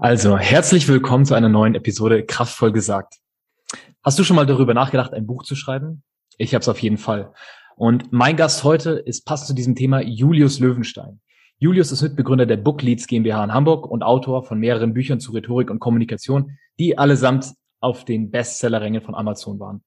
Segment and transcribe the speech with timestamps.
[0.00, 3.14] Also, herzlich willkommen zu einer neuen Episode Kraftvoll gesagt.
[4.04, 6.04] Hast du schon mal darüber nachgedacht, ein Buch zu schreiben?
[6.36, 7.32] Ich habe es auf jeden Fall.
[7.74, 11.18] Und mein Gast heute ist passend zu diesem Thema Julius Löwenstein.
[11.58, 15.68] Julius ist Mitbegründer der Bookleads GmbH in Hamburg und Autor von mehreren Büchern zu Rhetorik
[15.68, 19.82] und Kommunikation, die allesamt auf den Bestsellerrängen von Amazon waren.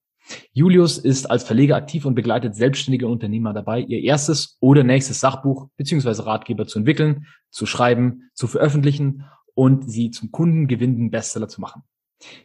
[0.51, 5.70] Julius ist als Verleger aktiv und begleitet selbstständige Unternehmer dabei, ihr erstes oder nächstes Sachbuch
[5.77, 6.23] bzw.
[6.23, 9.23] Ratgeber zu entwickeln, zu schreiben, zu veröffentlichen
[9.55, 11.84] und sie zum kundengewinnenden Bestseller zu machen.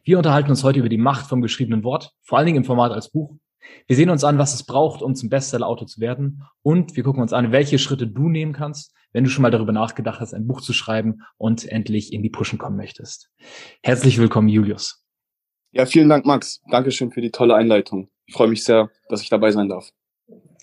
[0.05, 2.93] Wir unterhalten uns heute über die Macht vom geschriebenen Wort, vor allen Dingen im Format
[2.93, 3.37] als Buch.
[3.87, 7.23] Wir sehen uns an, was es braucht, um zum Bestseller-Autor zu werden und wir gucken
[7.23, 10.47] uns an, welche Schritte du nehmen kannst, wenn du schon mal darüber nachgedacht hast, ein
[10.47, 13.31] Buch zu schreiben und endlich in die Pushen kommen möchtest.
[13.83, 15.05] Herzlich willkommen, Julius.
[15.73, 16.63] Ja, vielen Dank, Max.
[16.71, 18.09] Dankeschön für die tolle Einleitung.
[18.27, 19.91] Ich freue mich sehr, dass ich dabei sein darf.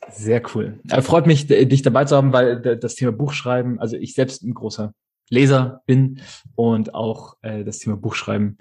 [0.10, 0.80] Sehr cool.
[0.90, 4.54] Er freut mich, dich dabei zu haben, weil das Thema Buchschreiben, also ich selbst ein
[4.54, 4.94] großer
[5.30, 6.22] Leser bin
[6.56, 8.58] und auch äh, das Thema Buchschreiben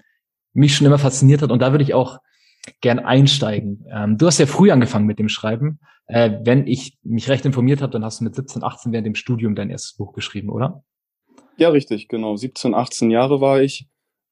[0.53, 1.51] mich schon immer fasziniert hat.
[1.51, 2.19] Und da würde ich auch
[2.81, 3.85] gern einsteigen.
[3.91, 5.79] Ähm, du hast ja früh angefangen mit dem Schreiben.
[6.07, 9.15] Äh, wenn ich mich recht informiert habe, dann hast du mit 17, 18 während dem
[9.15, 10.83] Studium dein erstes Buch geschrieben, oder?
[11.57, 12.35] Ja, richtig, genau.
[12.35, 13.87] 17, 18 Jahre war ich.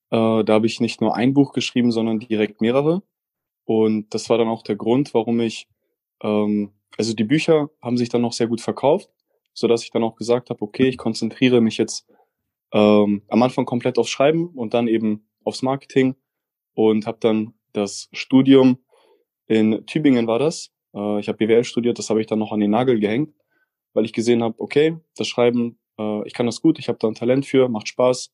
[0.10, 3.04] Äh, da habe ich nicht nur ein Buch geschrieben, sondern direkt mehrere.
[3.66, 5.68] Und das war dann auch der Grund, warum ich,
[6.24, 9.10] ähm, also die Bücher haben sich dann noch sehr gut verkauft,
[9.54, 12.08] so dass ich dann auch gesagt habe, okay, ich konzentriere mich jetzt
[12.74, 16.16] ähm, am Anfang komplett aufs Schreiben und dann eben aufs Marketing
[16.74, 18.78] und habe dann das Studium
[19.48, 20.72] in Tübingen war das.
[20.94, 23.34] Äh, ich habe BWL studiert, das habe ich dann noch an den Nagel gehängt,
[23.94, 27.08] weil ich gesehen habe, okay, das Schreiben, äh, ich kann das gut, ich habe da
[27.08, 28.32] ein Talent für, macht Spaß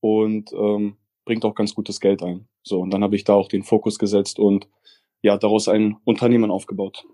[0.00, 2.48] und ähm, bringt auch ganz gutes Geld ein.
[2.62, 4.68] So, und dann habe ich da auch den Fokus gesetzt und
[5.22, 7.06] ja, daraus ein Unternehmen aufgebaut.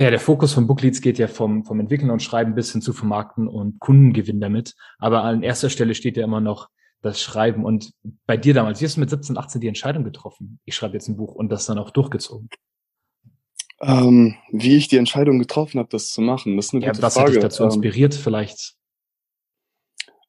[0.00, 2.94] Ja, der Fokus von Bookleads geht ja vom, vom Entwickeln und Schreiben bis hin zu
[2.94, 4.74] Vermarkten und Kundengewinn damit.
[4.98, 6.70] Aber an erster Stelle steht ja immer noch
[7.02, 7.66] das Schreiben.
[7.66, 7.92] Und
[8.24, 10.58] bei dir damals, wie hast du mit 17, 18 die Entscheidung getroffen?
[10.64, 12.48] Ich schreibe jetzt ein Buch und das dann auch durchgezogen.
[13.82, 17.02] Ähm, wie ich die Entscheidung getroffen habe, das zu machen, das ist eine ja, gute
[17.02, 17.28] was Frage.
[17.28, 18.76] Was hat dich dazu ähm, inspiriert vielleicht?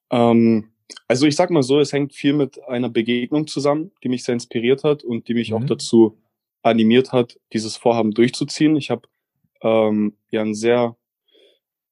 [0.10, 0.74] Ähm,
[1.08, 4.34] also ich sag mal so, es hängt viel mit einer Begegnung zusammen, die mich sehr
[4.34, 5.58] inspiriert hat und die mich mhm.
[5.58, 6.18] auch dazu
[6.62, 8.76] animiert hat, dieses Vorhaben durchzuziehen.
[8.76, 9.08] Ich habe
[9.62, 10.96] ähm, ja einen sehr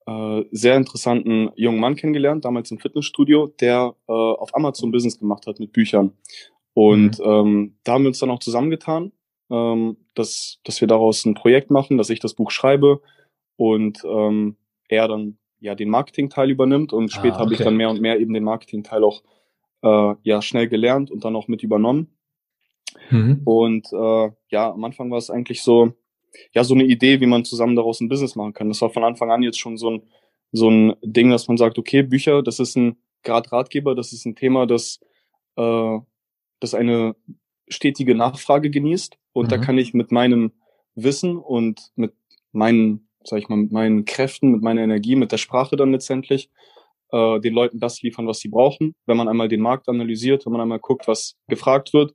[0.10, 5.46] äh, sehr interessanten jungen Mann kennengelernt, damals im Fitnessstudio, der äh, auf Amazon Business gemacht
[5.46, 6.14] hat mit Büchern.
[6.74, 7.26] Und mhm.
[7.26, 9.12] ähm, da haben wir uns dann auch zusammengetan,
[9.52, 13.02] ähm, dass, dass wir daraus ein Projekt machen, dass ich das Buch schreibe
[13.56, 14.56] und ähm,
[14.88, 17.44] er dann ja den Marketingteil übernimmt und später ah, okay.
[17.44, 19.22] habe ich dann mehr und mehr eben den Marketingteil auch
[19.84, 22.16] äh, ja schnell gelernt und dann auch mit übernommen.
[23.10, 23.42] Mhm.
[23.44, 25.94] Und äh, ja, am Anfang war es eigentlich so,
[26.54, 28.70] ja, so eine Idee, wie man zusammen daraus ein Business machen kann.
[28.70, 30.04] Das war von Anfang an jetzt schon so ein,
[30.52, 34.26] so ein Ding, dass man sagt, okay, Bücher, das ist ein gerade Ratgeber, das ist
[34.26, 35.00] ein Thema, das,
[35.58, 35.98] äh,
[36.60, 37.16] das eine
[37.68, 39.18] stetige Nachfrage genießt.
[39.34, 39.50] Und mhm.
[39.50, 40.54] da kann ich mit meinem
[40.96, 42.14] Wissen und mit
[42.52, 46.50] meinen sag ich mal, mit meinen Kräften, mit meiner Energie, mit der Sprache dann letztendlich,
[47.12, 48.96] äh, den Leuten das liefern, was sie brauchen.
[49.06, 52.14] Wenn man einmal den Markt analysiert, wenn man einmal guckt, was gefragt wird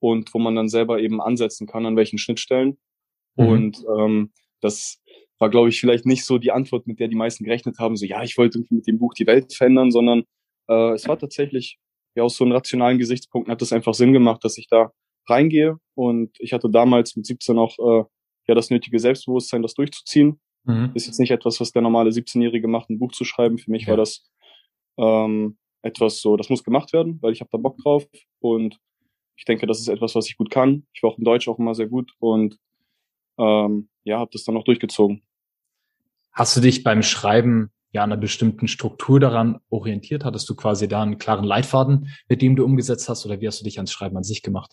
[0.00, 2.78] und wo man dann selber eben ansetzen kann, an welchen Schnittstellen.
[3.36, 3.48] Mhm.
[3.48, 5.02] Und ähm, das
[5.38, 8.06] war, glaube ich, vielleicht nicht so die Antwort, mit der die meisten gerechnet haben, so
[8.06, 10.24] ja, ich wollte irgendwie mit dem Buch die Welt verändern, sondern
[10.68, 11.78] äh, es war tatsächlich,
[12.14, 14.92] ja, aus so einem rationalen Gesichtspunkt hat es einfach Sinn gemacht, dass ich da
[15.28, 15.78] reingehe.
[15.94, 18.04] Und ich hatte damals mit 17 auch äh,
[18.46, 20.40] ja das nötige Selbstbewusstsein, das durchzuziehen.
[20.64, 20.92] Mhm.
[20.94, 23.58] Ist jetzt nicht etwas, was der normale 17-Jährige macht, ein Buch zu schreiben.
[23.58, 23.88] Für mich ja.
[23.88, 24.24] war das
[24.96, 28.06] ähm, etwas so, das muss gemacht werden, weil ich habe da Bock drauf
[28.40, 28.78] und
[29.36, 30.86] ich denke, das ist etwas, was ich gut kann.
[30.94, 32.58] Ich war auch in Deutsch auch immer sehr gut und
[33.38, 35.22] ähm, ja, habe das dann auch durchgezogen.
[36.32, 40.24] Hast du dich beim Schreiben ja an einer bestimmten Struktur daran orientiert?
[40.24, 43.60] Hattest du quasi da einen klaren Leitfaden, mit dem du umgesetzt hast, oder wie hast
[43.60, 44.72] du dich ans Schreiben an sich gemacht?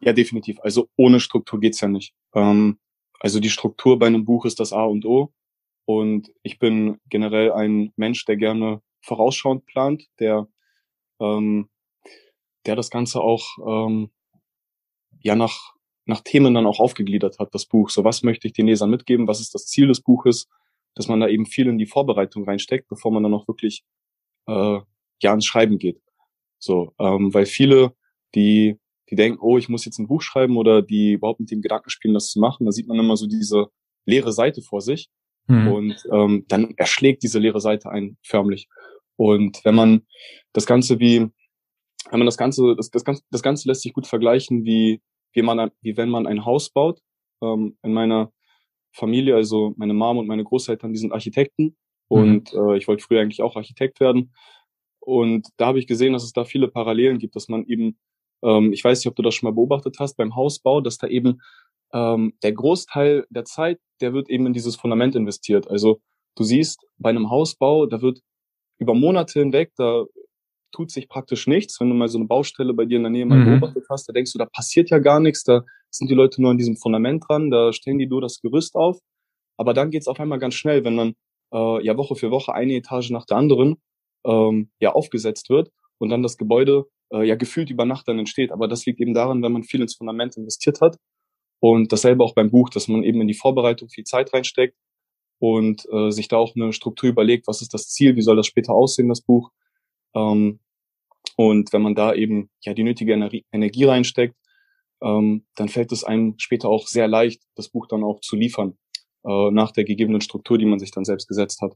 [0.00, 0.58] Ja, definitiv.
[0.60, 2.14] Also ohne Struktur geht's ja nicht.
[2.34, 2.78] Ähm,
[3.18, 5.32] also die Struktur bei einem Buch ist das A und O.
[5.84, 10.46] Und ich bin generell ein Mensch, der gerne vorausschauend plant, der,
[11.20, 11.68] ähm,
[12.66, 14.10] der das Ganze auch ähm,
[15.20, 15.74] ja nach,
[16.10, 17.88] nach Themen dann auch aufgegliedert hat, das Buch.
[17.88, 19.26] So, was möchte ich den Lesern mitgeben?
[19.26, 20.48] Was ist das Ziel des Buches?
[20.94, 23.84] Dass man da eben viel in die Vorbereitung reinsteckt, bevor man dann auch wirklich
[24.46, 24.80] äh,
[25.22, 26.00] ja ans Schreiben geht.
[26.58, 27.94] So, ähm, weil viele,
[28.34, 28.78] die
[29.10, 31.90] die denken, oh, ich muss jetzt ein Buch schreiben oder die überhaupt mit dem Gedanken
[31.90, 33.66] spielen, das zu machen, da sieht man immer so diese
[34.06, 35.10] leere Seite vor sich
[35.48, 35.68] mhm.
[35.68, 38.68] und ähm, dann erschlägt diese leere Seite einen förmlich.
[39.16, 40.06] Und wenn man
[40.52, 41.28] das Ganze wie,
[42.10, 45.42] wenn man das Ganze, das, das, Ganze, das Ganze lässt sich gut vergleichen, wie, wie,
[45.42, 47.00] man, wie wenn man ein Haus baut.
[47.42, 48.32] Ähm, in meiner
[48.92, 51.76] Familie, also meine Mom und meine Großeltern, die sind Architekten
[52.08, 52.18] mhm.
[52.18, 54.34] und äh, ich wollte früher eigentlich auch Architekt werden.
[54.98, 57.98] Und da habe ich gesehen, dass es da viele Parallelen gibt, dass man eben
[58.42, 61.06] ähm, ich weiß nicht, ob du das schon mal beobachtet hast beim Hausbau, dass da
[61.06, 61.40] eben
[61.92, 65.68] ähm, der Großteil der Zeit, der wird eben in dieses Fundament investiert.
[65.68, 66.00] Also
[66.36, 68.20] du siehst bei einem Hausbau, da wird
[68.78, 70.04] über Monate hinweg, da
[70.70, 71.80] tut sich praktisch nichts.
[71.80, 73.60] Wenn du mal so eine Baustelle bei dir in der Nähe mal mhm.
[73.60, 76.50] beobachtet hast, da denkst du, da passiert ja gar nichts, da sind die Leute nur
[76.50, 78.98] an diesem Fundament dran, da stellen die nur das Gerüst auf.
[79.56, 81.14] Aber dann geht's auf einmal ganz schnell, wenn dann
[81.52, 83.76] äh, ja Woche für Woche eine Etage nach der anderen
[84.24, 88.52] ähm, ja aufgesetzt wird und dann das Gebäude äh, ja gefühlt über Nacht dann entsteht.
[88.52, 90.96] Aber das liegt eben daran, wenn man viel ins Fundament investiert hat.
[91.62, 94.76] Und dasselbe auch beim Buch, dass man eben in die Vorbereitung viel Zeit reinsteckt
[95.38, 98.46] und äh, sich da auch eine Struktur überlegt, was ist das Ziel, wie soll das
[98.46, 99.50] später aussehen, das Buch.
[100.14, 100.60] Ähm,
[101.36, 104.36] und wenn man da eben ja die nötige Energie, Energie reinsteckt,
[105.02, 108.76] ähm, dann fällt es einem später auch sehr leicht, das Buch dann auch zu liefern,
[109.24, 111.74] äh, nach der gegebenen Struktur, die man sich dann selbst gesetzt hat.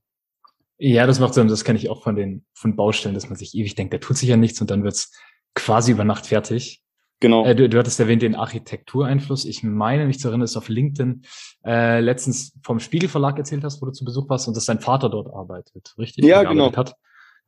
[0.78, 1.48] Ja, das macht Sinn.
[1.48, 4.16] Das kenne ich auch von den von Baustellen, dass man sich ewig denkt, da tut
[4.16, 5.12] sich ja nichts und dann wird's
[5.54, 6.82] quasi über Nacht fertig.
[7.20, 7.46] Genau.
[7.46, 9.44] Äh, du, du hattest erwähnt den Architektureinfluss.
[9.44, 11.22] Ich meine, mich zu erinnern, dass du auf LinkedIn
[11.64, 14.80] äh, letztens vom Spiegel Verlag erzählt hast, wo du zu Besuch warst und dass dein
[14.80, 16.24] Vater dort arbeitet, richtig?
[16.24, 16.74] Ja, genau.
[16.74, 16.96] Hat.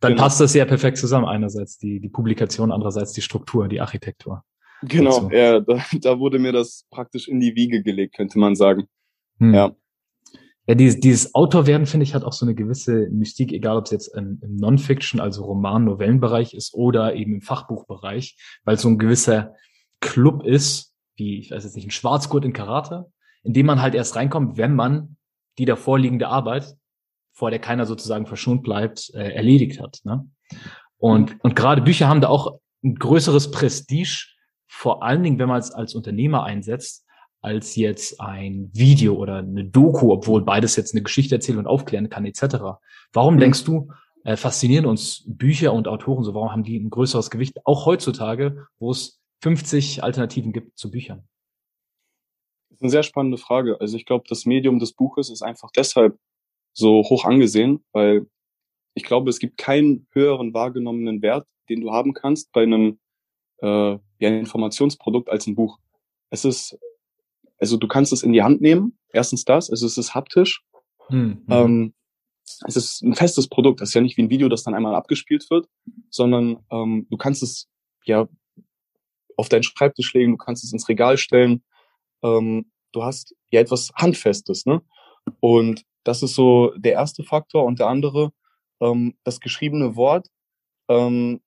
[0.00, 0.24] Dann genau.
[0.24, 1.26] passt das ja perfekt zusammen.
[1.26, 4.44] Einerseits die, die Publikation, andererseits die Struktur, die Architektur.
[4.82, 5.34] Genau, dazu.
[5.34, 8.88] ja, da, da wurde mir das praktisch in die Wiege gelegt, könnte man sagen.
[9.38, 9.54] Hm.
[9.54, 9.74] Ja.
[10.68, 13.92] Ja, dieses, dieses Autorwerden, finde ich, hat auch so eine gewisse Mystik, egal ob es
[13.92, 18.98] jetzt im, im Non-Fiction, also Roman, Novellenbereich ist oder eben im Fachbuchbereich, weil so ein
[18.98, 19.54] gewisser
[20.00, 23.06] Club ist, wie, ich weiß jetzt nicht, ein Schwarzgurt in Karate,
[23.44, 25.16] in dem man halt erst reinkommt, wenn man
[25.58, 26.76] die davor liegende Arbeit,
[27.36, 30.00] vor der keiner sozusagen verschont bleibt, äh, erledigt hat.
[30.04, 30.26] Ne?
[30.96, 34.26] Und, und gerade Bücher haben da auch ein größeres Prestige,
[34.66, 37.04] vor allen Dingen, wenn man es als Unternehmer einsetzt,
[37.42, 42.08] als jetzt ein Video oder eine Doku, obwohl beides jetzt eine Geschichte erzählen und aufklären
[42.08, 42.56] kann, etc.
[43.12, 43.40] Warum mhm.
[43.40, 43.92] denkst du,
[44.24, 46.32] äh, faszinieren uns Bücher und Autoren so?
[46.32, 51.28] Warum haben die ein größeres Gewicht, auch heutzutage, wo es 50 Alternativen gibt zu Büchern?
[52.70, 53.78] Das ist eine sehr spannende Frage.
[53.78, 56.18] Also ich glaube, das Medium des Buches ist einfach deshalb
[56.76, 58.26] so hoch angesehen, weil
[58.94, 62.98] ich glaube, es gibt keinen höheren wahrgenommenen Wert, den du haben kannst bei einem
[63.58, 65.78] äh, ja, Informationsprodukt als ein Buch.
[66.30, 66.78] Es ist
[67.58, 68.98] also du kannst es in die Hand nehmen.
[69.12, 70.62] Erstens das, also es ist haptisch.
[71.08, 71.44] Mhm.
[71.48, 71.94] Ähm,
[72.66, 73.80] es ist ein festes Produkt.
[73.80, 75.68] Das ist ja nicht wie ein Video, das dann einmal abgespielt wird,
[76.10, 77.68] sondern ähm, du kannst es
[78.04, 78.28] ja
[79.36, 81.62] auf deinen Schreibtisch legen, du kannst es ins Regal stellen.
[82.22, 84.80] Ähm, du hast ja etwas Handfestes, ne?
[85.40, 87.64] Und das ist so der erste Faktor.
[87.64, 88.32] Und der andere,
[88.80, 90.28] ähm, das geschriebene Wort.
[90.88, 91.40] Ähm,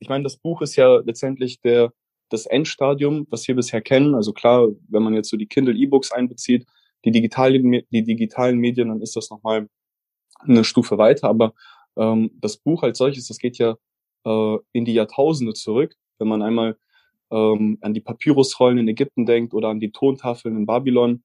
[0.00, 1.92] ich meine, das Buch ist ja letztendlich der
[2.32, 4.14] das Endstadium, was wir bisher kennen.
[4.14, 6.66] Also klar, wenn man jetzt so die Kindle E-Books einbezieht,
[7.04, 9.68] die digitalen, die digitalen Medien, dann ist das nochmal
[10.40, 11.28] eine Stufe weiter.
[11.28, 11.52] Aber
[11.96, 13.76] ähm, das Buch als solches, das geht ja
[14.24, 15.94] äh, in die Jahrtausende zurück.
[16.18, 16.76] Wenn man einmal
[17.30, 21.22] ähm, an die Papyrusrollen in Ägypten denkt oder an die Tontafeln in Babylon,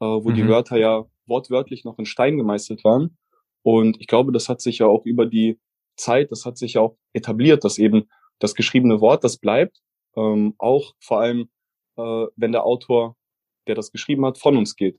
[0.00, 0.34] äh, wo mhm.
[0.34, 3.16] die Wörter ja wortwörtlich noch in Stein gemeißelt waren.
[3.62, 5.58] Und ich glaube, das hat sich ja auch über die
[5.96, 8.08] Zeit, das hat sich ja auch etabliert, dass eben
[8.38, 9.80] das geschriebene Wort, das bleibt
[10.16, 11.48] ähm, auch vor allem,
[11.96, 13.16] äh, wenn der Autor,
[13.66, 14.98] der das geschrieben hat, von uns geht.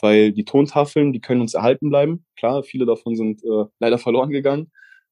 [0.00, 2.24] Weil die Tontafeln, die können uns erhalten bleiben.
[2.36, 4.70] Klar, viele davon sind äh, leider verloren gegangen,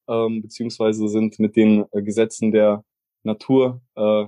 [0.09, 2.85] ähm, beziehungsweise sind mit den äh, Gesetzen der
[3.23, 4.27] Natur, äh,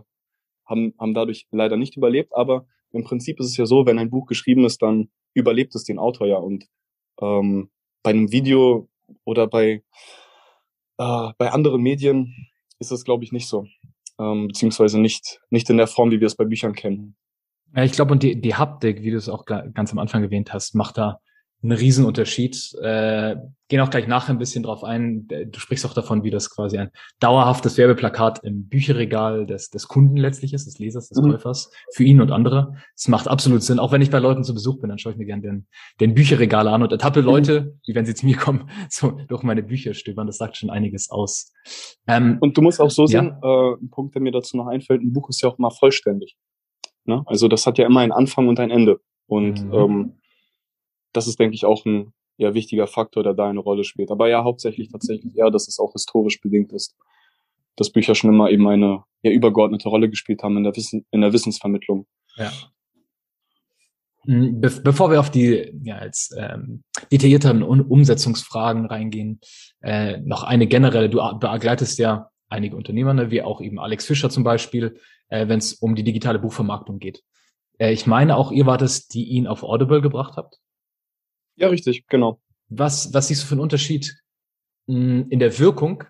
[0.66, 2.34] haben, haben dadurch leider nicht überlebt.
[2.34, 5.84] Aber im Prinzip ist es ja so, wenn ein Buch geschrieben ist, dann überlebt es
[5.84, 6.36] den Autor ja.
[6.36, 6.66] Und
[7.20, 7.70] ähm,
[8.02, 8.88] bei einem Video
[9.24, 9.82] oder bei,
[10.98, 13.66] äh, bei anderen Medien ist das, glaube ich, nicht so
[14.18, 17.16] ähm, beziehungsweise nicht, nicht in der Form, wie wir es bei Büchern kennen.
[17.74, 20.52] Ja, ich glaube, und die, die Haptik, wie du es auch ganz am Anfang erwähnt
[20.52, 21.20] hast, macht da
[21.62, 22.74] einen Riesenunterschied.
[22.82, 23.36] Äh,
[23.68, 25.28] gehen auch gleich nachher ein bisschen drauf ein.
[25.28, 26.90] Du sprichst auch davon, wie das quasi ein
[27.20, 31.30] dauerhaftes Werbeplakat im Bücherregal des, des Kunden letztlich ist, des Lesers, des mhm.
[31.30, 32.74] Käufers, für ihn und andere.
[32.94, 33.78] Es macht absolut Sinn.
[33.78, 35.66] Auch wenn ich bei Leuten zu Besuch bin, dann schaue ich mir gerne den,
[36.00, 37.26] den Bücherregal an und ertappe mhm.
[37.26, 40.26] Leute, wie wenn sie zu mir kommen, so durch meine Bücher stöbern.
[40.26, 41.52] Das sagt schon einiges aus.
[42.06, 43.70] Ähm, und du musst auch so sehen, ja.
[43.70, 46.36] äh, ein Punkt, der mir dazu noch einfällt, ein Buch ist ja auch immer vollständig.
[47.04, 47.22] Ne?
[47.26, 49.00] Also das hat ja immer einen Anfang und ein Ende.
[49.26, 49.72] Und mhm.
[49.72, 50.12] ähm,
[51.12, 54.10] das ist, denke ich, auch ein ja, wichtiger Faktor, der da eine Rolle spielt.
[54.10, 56.96] Aber ja, hauptsächlich tatsächlich eher, dass es auch historisch bedingt ist.
[57.76, 61.22] dass Bücher schon immer eben eine ja, übergeordnete Rolle gespielt haben in der, Wissen, in
[61.22, 62.06] der Wissensvermittlung.
[62.36, 62.52] Ja.
[64.24, 69.40] Hm, be bevor wir auf die ja, als ähm, detaillierteren Umsetzungsfragen reingehen,
[69.80, 74.30] äh, noch eine generelle, du begleitest ja einige Unternehmer, ne, wie auch eben Alex Fischer
[74.30, 77.22] zum Beispiel, äh, wenn es um die digitale Buchvermarktung geht.
[77.78, 80.58] Äh, ich meine, auch ihr wart es, die ihn auf Audible gebracht habt.
[81.56, 82.40] Ja, richtig, genau.
[82.68, 84.16] Was, was siehst du für einen Unterschied
[84.86, 86.04] hm, in der Wirkung,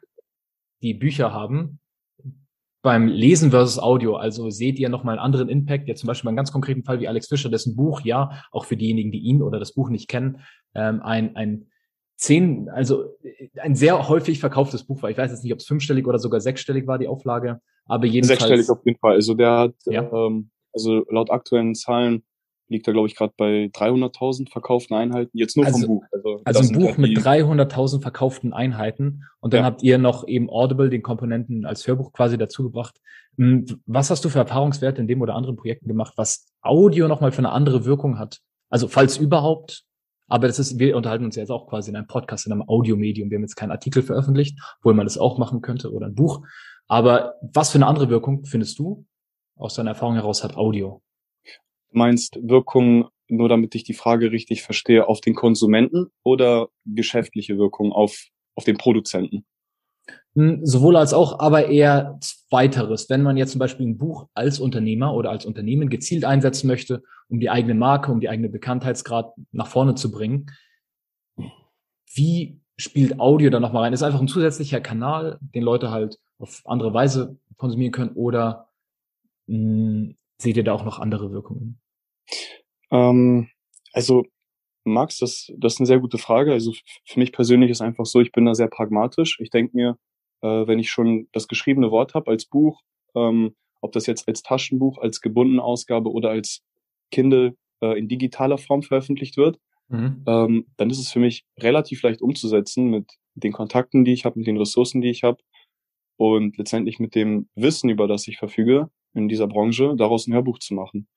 [0.83, 1.81] die Bücher haben,
[2.83, 4.17] beim Lesen versus Audio?
[4.17, 5.89] Also seht ihr nochmal einen anderen Impact?
[5.89, 8.77] Ja, zum Beispiel beim ganz konkreten Fall wie Alex Fischer, dessen Buch, ja, auch für
[8.77, 10.41] diejenigen, die ihn oder das Buch nicht kennen,
[10.75, 11.67] ähm, ein, ein
[12.17, 13.17] zehn, also
[13.61, 15.11] ein sehr häufig verkauftes Buch war.
[15.11, 18.41] Ich weiß jetzt nicht, ob es fünfstellig oder sogar sechsstellig war, die Auflage, aber jedenfalls.
[18.41, 19.15] Sechsstellig auf jeden Fall.
[19.15, 20.09] Also der hat, ja.
[20.13, 22.23] ähm, also laut aktuellen Zahlen
[22.69, 25.37] liegt er, glaube ich, gerade bei 300.000 verkauften Einheiten.
[25.37, 26.05] Jetzt nur also, vom Buch.
[26.13, 29.25] Also, also ein Buch mit 300.000 verkauften Einheiten.
[29.41, 29.67] Und dann ja.
[29.67, 33.01] habt ihr noch eben Audible, den Komponenten als Hörbuch quasi dazugebracht.
[33.37, 37.33] Hm, was hast du für Erfahrungswerte in dem oder anderen Projekten gemacht, was Audio nochmal
[37.33, 38.41] für eine andere Wirkung hat?
[38.71, 39.85] Also falls überhaupt.
[40.29, 43.31] Aber das ist, wir unterhalten uns jetzt auch quasi in einem Podcast, in einem Audiomedium.
[43.31, 46.43] Wir haben jetzt keinen Artikel veröffentlicht, obwohl man das auch machen könnte oder ein Buch.
[46.89, 49.05] Aber was für eine andere Wirkung findest du
[49.57, 51.03] aus deiner Erfahrung heraus hat Audio?
[51.93, 57.93] Meinst Wirkung, nur damit ich die Frage richtig verstehe, auf den Konsumenten oder geschäftliche Wirkung
[57.93, 59.45] auf, auf den Produzenten?
[60.35, 62.19] Hm, sowohl als auch, aber eher
[62.51, 63.11] weiteres.
[63.11, 67.03] Wenn man jetzt zum Beispiel ein Buch als Unternehmer oder als Unternehmen gezielt einsetzen möchte,
[67.29, 70.47] um die eigene Marke, um die eigene Bekanntheitsgrad nach vorne zu bringen,
[72.15, 73.93] wie spielt Audio da nochmal rein?
[73.93, 78.69] Ist einfach ein zusätzlicher Kanal, den Leute halt auf andere Weise konsumieren können oder
[79.47, 81.79] mh, hm, seht ihr da auch noch andere Wirkungen?
[82.91, 83.49] Ähm,
[83.93, 84.25] also
[84.85, 86.53] Max, das, das ist eine sehr gute Frage.
[86.53, 86.73] Also
[87.05, 89.39] für mich persönlich ist einfach so, ich bin da sehr pragmatisch.
[89.41, 89.99] Ich denke mir,
[90.43, 92.83] äh, wenn ich schon das geschriebene Wort habe als Buch,
[93.15, 96.63] ähm, ob das jetzt als Taschenbuch, als gebundene Ausgabe oder als
[97.11, 100.25] Kindle äh, in digitaler Form veröffentlicht wird, mhm.
[100.27, 104.39] ähm, dann ist es für mich relativ leicht umzusetzen mit den Kontakten, die ich habe,
[104.39, 105.39] mit den Ressourcen, die ich habe
[106.17, 110.59] und letztendlich mit dem Wissen, über das ich verfüge in dieser Branche, daraus ein Hörbuch
[110.59, 111.09] zu machen.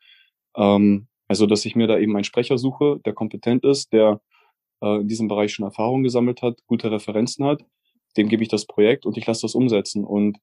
[0.56, 4.22] Ähm, also, dass ich mir da eben einen Sprecher suche, der kompetent ist, der
[4.82, 7.64] äh, in diesem Bereich schon Erfahrung gesammelt hat, gute Referenzen hat.
[8.18, 10.04] Dem gebe ich das Projekt und ich lasse das umsetzen.
[10.04, 10.38] Und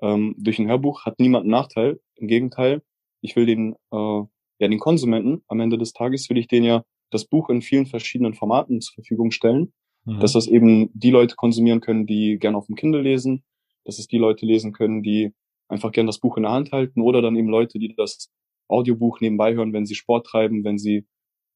[0.00, 2.00] ähm, durch ein Hörbuch hat niemand einen Nachteil.
[2.16, 2.82] Im Gegenteil,
[3.20, 3.96] ich will den, äh,
[4.60, 7.86] ja, den Konsumenten am Ende des Tages will ich den ja das Buch in vielen
[7.86, 9.72] verschiedenen Formaten zur Verfügung stellen,
[10.04, 10.20] mhm.
[10.20, 13.44] dass das eben die Leute konsumieren können, die gerne auf dem Kindle lesen,
[13.84, 15.32] dass es die Leute lesen können, die
[15.68, 18.30] einfach gerne das Buch in der Hand halten oder dann eben Leute, die das
[18.68, 21.06] Audiobuch nebenbei hören, wenn sie Sport treiben, wenn sie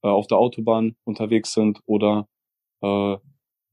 [0.03, 2.29] äh, auf der Autobahn unterwegs sind oder
[2.83, 3.17] äh,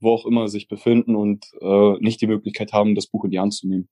[0.01, 3.39] wo auch immer sich befinden und äh, nicht die Möglichkeit haben, das Buch in die
[3.39, 3.89] Hand zu nehmen.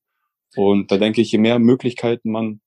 [0.56, 2.60] Und da denke ich, je mehr Möglichkeiten man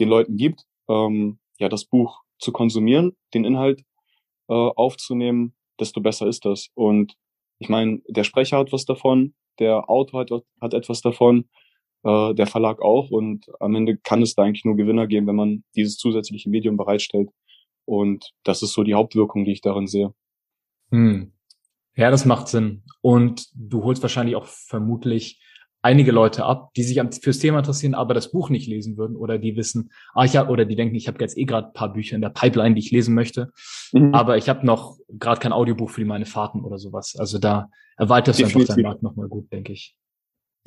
[0.00, 3.82] den Leuten gibt, ähm, ja, das Buch zu konsumieren, den Inhalt
[4.48, 6.70] äh, aufzunehmen, desto besser ist das.
[6.74, 7.14] Und
[7.58, 10.30] ich meine, der Sprecher hat was davon, der Autor hat,
[10.60, 11.48] hat etwas davon,
[12.04, 13.10] äh, der Verlag auch.
[13.10, 16.76] Und am Ende kann es da eigentlich nur Gewinner geben, wenn man dieses zusätzliche Medium
[16.76, 17.30] bereitstellt.
[17.84, 20.12] Und das ist so die Hauptwirkung, die ich darin sehe.
[20.90, 21.32] Hm.
[21.96, 22.82] Ja, das macht Sinn.
[23.00, 25.40] Und du holst wahrscheinlich auch vermutlich
[25.82, 29.38] einige Leute ab, die sich fürs Thema interessieren, aber das Buch nicht lesen würden oder
[29.38, 32.16] die wissen, ah, ich hab, oder die denken, ich habe jetzt eh gerade paar Bücher
[32.16, 33.52] in der Pipeline, die ich lesen möchte,
[33.92, 34.12] mhm.
[34.14, 37.16] aber ich habe noch gerade kein Audiobuch für meine Fahrten oder sowas.
[37.18, 39.96] Also da erweiterst du einfach deinen Markt nochmal gut, denke ich.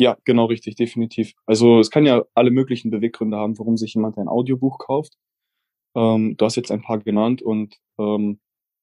[0.02, 1.34] Ja, genau richtig, definitiv.
[1.46, 5.14] Also es kann ja alle möglichen Beweggründe haben, warum sich jemand ein Audiobuch kauft.
[5.96, 8.40] Ähm, du hast jetzt ein paar genannt und ähm,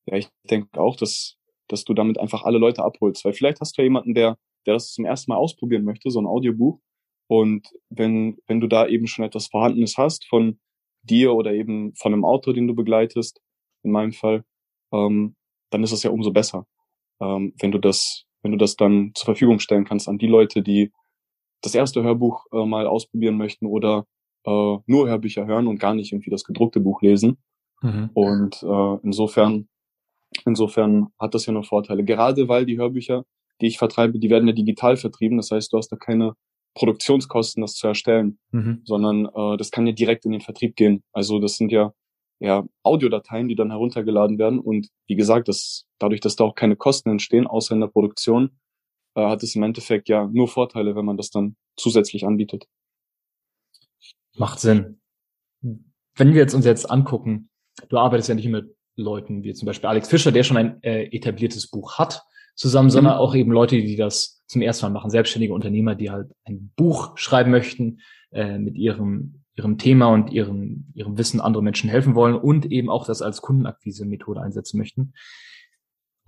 [0.07, 3.25] ja, ich denke auch, dass, dass du damit einfach alle Leute abholst.
[3.25, 6.21] Weil vielleicht hast du ja jemanden, der, der das zum ersten Mal ausprobieren möchte, so
[6.21, 6.79] ein Audiobuch.
[7.27, 10.61] Und wenn, wenn du da eben schon etwas Vorhandenes hast von
[11.03, 13.41] dir oder eben von einem Autor, den du begleitest,
[13.83, 14.45] in meinem Fall,
[14.93, 15.35] ähm,
[15.71, 16.69] dann ist es ja umso besser,
[17.21, 20.63] ähm, wenn du das, wenn du das dann zur Verfügung stellen kannst an die Leute,
[20.63, 20.93] die
[21.61, 24.07] das erste Hörbuch äh, mal ausprobieren möchten oder
[24.45, 27.39] äh, nur Hörbücher hören und gar nicht irgendwie das gedruckte Buch lesen.
[27.83, 28.11] Mhm.
[28.15, 29.69] Und äh, insofern,
[30.45, 32.05] insofern hat das ja nur Vorteile.
[32.05, 33.25] Gerade weil die Hörbücher,
[33.61, 35.37] die ich vertreibe, die werden ja digital vertrieben.
[35.37, 36.35] Das heißt, du hast da keine
[36.75, 38.83] Produktionskosten, das zu erstellen, mhm.
[38.85, 41.03] sondern äh, das kann ja direkt in den Vertrieb gehen.
[41.13, 41.93] Also das sind ja
[42.41, 44.59] ja Audiodateien, die dann heruntergeladen werden.
[44.59, 48.59] Und wie gesagt, das, dadurch, dass da auch keine Kosten entstehen, außer in der Produktion,
[49.19, 52.67] äh, hat es im Endeffekt ja nur Vorteile, wenn man das dann zusätzlich anbietet.
[54.37, 55.01] Macht Sinn.
[55.61, 57.51] Wenn wir jetzt uns jetzt angucken,
[57.89, 61.05] du arbeitest ja nicht mit Leuten wie zum Beispiel Alex Fischer, der schon ein äh,
[61.15, 62.23] etabliertes Buch hat,
[62.55, 63.21] zusammen, sondern mhm.
[63.21, 67.17] auch eben Leute, die das zum ersten Mal machen, selbstständige Unternehmer, die halt ein Buch
[67.17, 68.01] schreiben möchten
[68.33, 72.91] äh, mit ihrem ihrem Thema und ihrem ihrem Wissen andere Menschen helfen wollen und eben
[72.91, 75.15] auch das als Kundenakquise-Methode einsetzen möchten.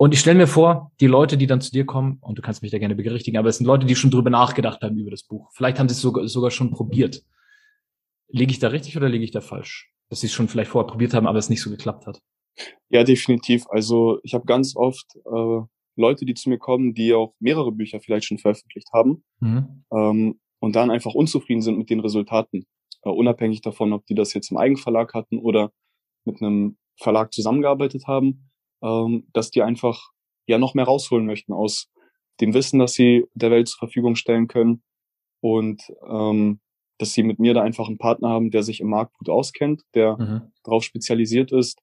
[0.01, 2.63] Und ich stelle mir vor, die Leute, die dann zu dir kommen, und du kannst
[2.63, 5.21] mich da gerne berichtigen, aber es sind Leute, die schon drüber nachgedacht haben über das
[5.21, 5.51] Buch.
[5.53, 7.21] Vielleicht haben sie es sogar, sogar schon probiert.
[8.27, 9.93] Liege ich da richtig oder liege ich da falsch?
[10.09, 12.19] Dass sie es schon vielleicht vorher probiert haben, aber es nicht so geklappt hat.
[12.89, 13.67] Ja, definitiv.
[13.69, 15.61] Also ich habe ganz oft äh,
[15.95, 19.83] Leute, die zu mir kommen, die auch mehrere Bücher vielleicht schon veröffentlicht haben mhm.
[19.93, 22.65] ähm, und dann einfach unzufrieden sind mit den Resultaten.
[23.03, 25.71] Äh, unabhängig davon, ob die das jetzt im Eigenverlag hatten oder
[26.25, 28.50] mit einem Verlag zusammengearbeitet haben,
[28.81, 30.11] ähm, dass die einfach
[30.47, 31.89] ja noch mehr rausholen möchten aus
[32.39, 34.83] dem Wissen, das sie der Welt zur Verfügung stellen können
[35.41, 36.59] und ähm,
[36.97, 39.81] dass sie mit mir da einfach einen Partner haben, der sich im Markt gut auskennt,
[39.95, 40.51] der mhm.
[40.63, 41.81] darauf spezialisiert ist,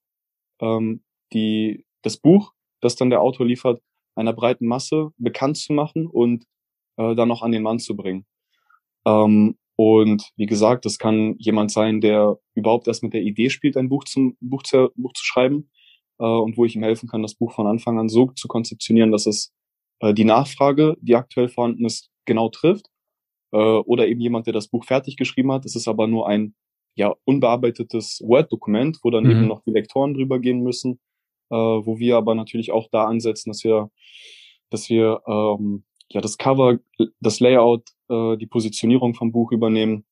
[0.61, 1.03] ähm,
[1.33, 3.81] die, das Buch, das dann der Autor liefert,
[4.15, 6.45] einer breiten Masse bekannt zu machen und
[6.97, 8.25] äh, dann noch an den Mann zu bringen.
[9.05, 13.77] Ähm, und wie gesagt, das kann jemand sein, der überhaupt erst mit der Idee spielt,
[13.77, 15.69] ein Buch, zum, Buch, zu, Buch zu schreiben
[16.19, 19.11] äh, und wo ich ihm helfen kann, das Buch von Anfang an so zu konzeptionieren,
[19.11, 19.53] dass es
[19.99, 22.87] äh, die Nachfrage, die aktuell vorhanden ist, genau trifft.
[23.51, 25.65] Äh, oder eben jemand, der das Buch fertig geschrieben hat.
[25.65, 26.53] Es ist aber nur ein
[26.95, 29.31] ja unbearbeitetes Word-Dokument, wo dann mhm.
[29.31, 30.99] eben noch die Lektoren drüber gehen müssen,
[31.49, 33.89] äh, wo wir aber natürlich auch da ansetzen, dass wir,
[34.69, 36.79] dass wir ähm, ja das Cover,
[37.19, 40.05] das Layout, äh, die Positionierung vom Buch übernehmen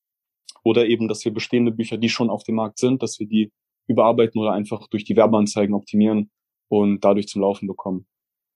[0.64, 3.52] oder eben, dass wir bestehende Bücher, die schon auf dem Markt sind, dass wir die
[3.88, 6.30] überarbeiten oder einfach durch die Werbeanzeigen optimieren
[6.68, 8.06] und dadurch zum Laufen bekommen.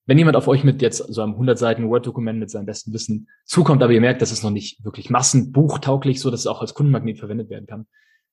[0.06, 3.30] Wenn jemand auf euch mit jetzt so einem 100 Seiten Word-Dokument mit seinem besten Wissen
[3.46, 6.74] zukommt, aber ihr merkt, dass es noch nicht wirklich massenbuchtauglich, so dass es auch als
[6.74, 7.86] Kundenmagnet verwendet werden kann,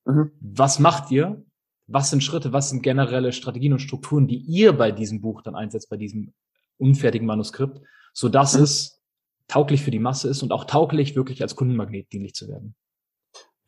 [0.09, 0.33] Mhm.
[0.41, 1.45] Was macht ihr?
[1.87, 5.55] Was sind Schritte, was sind generelle Strategien und Strukturen, die ihr bei diesem Buch dann
[5.55, 6.33] einsetzt, bei diesem
[6.77, 7.81] unfertigen Manuskript,
[8.13, 8.63] so dass mhm.
[8.65, 9.03] es
[9.47, 12.75] tauglich für die Masse ist und auch tauglich wirklich als Kundenmagnet dienlich zu werden?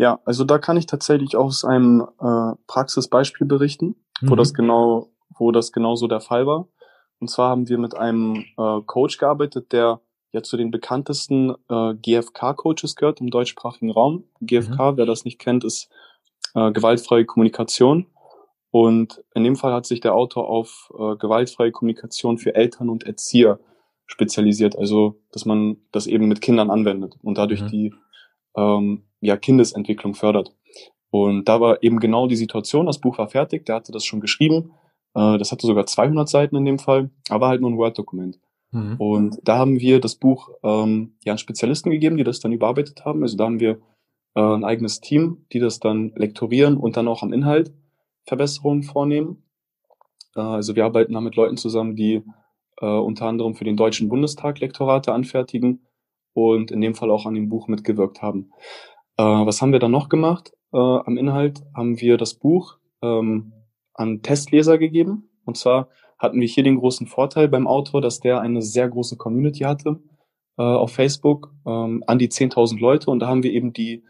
[0.00, 4.38] Ja, also da kann ich tatsächlich aus einem äh, Praxisbeispiel berichten, wo mhm.
[4.38, 6.68] das genau, wo das genauso der Fall war.
[7.18, 10.00] Und zwar haben wir mit einem äh, Coach gearbeitet, der
[10.32, 14.24] ja zu den bekanntesten äh, GFK-Coaches gehört im deutschsprachigen Raum.
[14.40, 14.96] GFK, mhm.
[14.96, 15.90] wer das nicht kennt, ist
[16.54, 18.06] äh, gewaltfreie Kommunikation.
[18.70, 23.04] Und in dem Fall hat sich der Autor auf äh, gewaltfreie Kommunikation für Eltern und
[23.04, 23.60] Erzieher
[24.06, 24.78] spezialisiert.
[24.78, 27.68] Also, dass man das eben mit Kindern anwendet und dadurch mhm.
[27.68, 27.94] die
[28.56, 30.54] ähm, ja, Kindesentwicklung fördert.
[31.10, 34.20] Und da war eben genau die Situation, das Buch war fertig, der hatte das schon
[34.20, 34.72] geschrieben.
[35.14, 38.38] Äh, das hatte sogar 200 Seiten in dem Fall, aber halt nur ein Word-Dokument.
[38.70, 38.96] Mhm.
[38.98, 43.04] Und da haben wir das Buch ähm, ja an Spezialisten gegeben, die das dann überarbeitet
[43.04, 43.22] haben.
[43.22, 43.80] Also da haben wir
[44.34, 47.72] äh, ein eigenes Team, die das dann lektorieren und dann auch am Inhalt
[48.24, 49.42] Verbesserungen vornehmen.
[50.36, 52.22] Äh, also wir arbeiten da mit Leuten zusammen, die
[52.80, 55.86] äh, unter anderem für den Deutschen Bundestag Lektorate anfertigen
[56.32, 58.52] und in dem Fall auch an dem Buch mitgewirkt haben.
[59.20, 60.52] Äh, was haben wir dann noch gemacht?
[60.72, 63.52] Äh, am Inhalt haben wir das Buch ähm,
[63.92, 65.28] an Testleser gegeben.
[65.44, 69.18] Und zwar hatten wir hier den großen Vorteil beim Autor, dass der eine sehr große
[69.18, 70.00] Community hatte
[70.56, 73.10] äh, auf Facebook, ähm, an die 10.000 Leute.
[73.10, 74.04] Und da haben wir eben die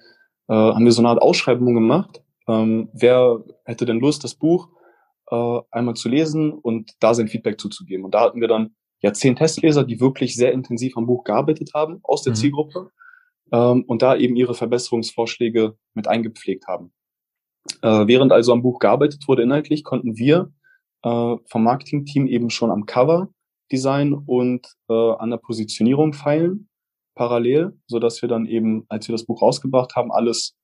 [0.48, 2.22] äh, haben wir so eine Art Ausschreibung gemacht.
[2.46, 4.68] Ähm, wer hätte denn Lust, das Buch
[5.30, 8.04] äh, einmal zu lesen und da sein Feedback zuzugeben?
[8.04, 11.70] Und da hatten wir dann ja zehn Testleser, die wirklich sehr intensiv am Buch gearbeitet
[11.74, 12.36] haben aus der mhm.
[12.36, 12.90] Zielgruppe
[13.52, 16.92] ähm, und da eben ihre Verbesserungsvorschläge mit eingepflegt haben.
[17.82, 20.52] Äh, während also am Buch gearbeitet wurde inhaltlich, konnten wir
[21.02, 23.28] äh, vom Marketingteam eben schon am Cover
[23.70, 26.68] Design und äh, an der Positionierung feilen
[27.14, 30.56] parallel, so dass wir dann eben, als wir das Buch rausgebracht haben, alles,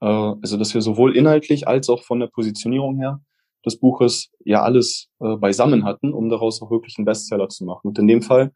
[0.00, 3.20] äh, also dass wir sowohl inhaltlich als auch von der Positionierung her
[3.64, 7.88] des Buches ja alles äh, beisammen hatten, um daraus auch wirklich einen Bestseller zu machen.
[7.88, 8.52] Und in dem Fall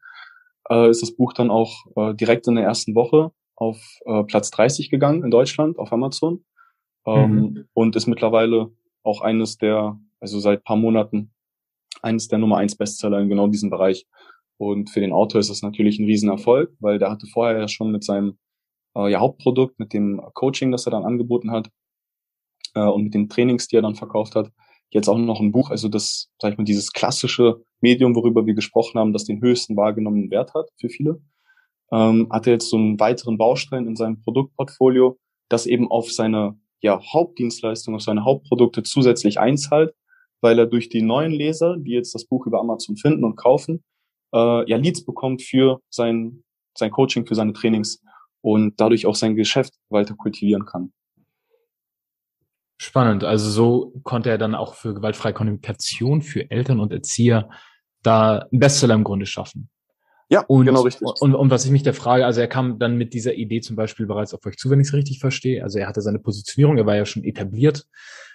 [0.69, 4.51] äh, ist das Buch dann auch äh, direkt in der ersten Woche auf äh, Platz
[4.51, 6.45] 30 gegangen in Deutschland auf Amazon
[7.05, 7.65] ähm, mhm.
[7.73, 8.71] und ist mittlerweile
[9.03, 11.33] auch eines der, also seit paar Monaten
[12.01, 14.05] eines der Nummer eins Bestseller in genau diesem Bereich.
[14.57, 17.91] Und für den Autor ist das natürlich ein Riesenerfolg, weil der hatte vorher ja schon
[17.91, 18.37] mit seinem
[18.95, 21.69] äh, ja, Hauptprodukt, mit dem Coaching, das er dann angeboten hat
[22.75, 24.51] äh, und mit den Trainings, die er dann verkauft hat,
[24.89, 28.53] jetzt auch noch ein Buch, also das, sag ich mal, dieses klassische Medium, worüber wir
[28.53, 31.21] gesprochen haben, das den höchsten wahrgenommenen Wert hat für viele,
[31.91, 35.17] ähm, hat er jetzt so einen weiteren Baustein in seinem Produktportfolio,
[35.49, 39.93] das eben auf seine ja, Hauptdienstleistung, auf seine Hauptprodukte zusätzlich einzahlt,
[40.41, 43.83] weil er durch die neuen Leser, die jetzt das Buch über Amazon finden und kaufen,
[44.33, 46.43] äh, ja Leads bekommt für sein,
[46.77, 48.03] sein Coaching, für seine Trainings
[48.41, 50.93] und dadurch auch sein Geschäft weiter kultivieren kann.
[52.79, 53.23] Spannend.
[53.23, 57.49] Also so konnte er dann auch für gewaltfreie Kommunikation für Eltern und Erzieher
[58.03, 59.69] da einen Bestseller im Grunde schaffen.
[60.29, 61.07] Ja, und, genau richtig.
[61.21, 63.75] Und, und was ich mich da frage, also er kam dann mit dieser Idee zum
[63.75, 65.63] Beispiel bereits auf euch zu, wenn ich es richtig verstehe.
[65.63, 67.85] Also er hatte seine Positionierung, er war ja schon etabliert.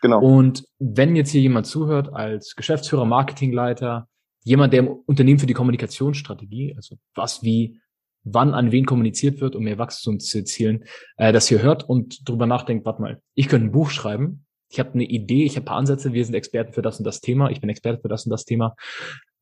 [0.01, 0.21] Genau.
[0.21, 4.09] Und wenn jetzt hier jemand zuhört als Geschäftsführer, Marketingleiter,
[4.43, 7.81] jemand, der im Unternehmen für die Kommunikationsstrategie, also was wie
[8.25, 10.85] wann an wen kommuniziert wird, um mehr Wachstum zu erzielen,
[11.17, 14.79] äh, das hier hört und drüber nachdenkt, warte mal, ich könnte ein Buch schreiben, ich
[14.79, 17.51] habe eine Idee, ich habe paar Ansätze, wir sind Experten für das und das Thema,
[17.51, 18.75] ich bin Experte für das und das Thema.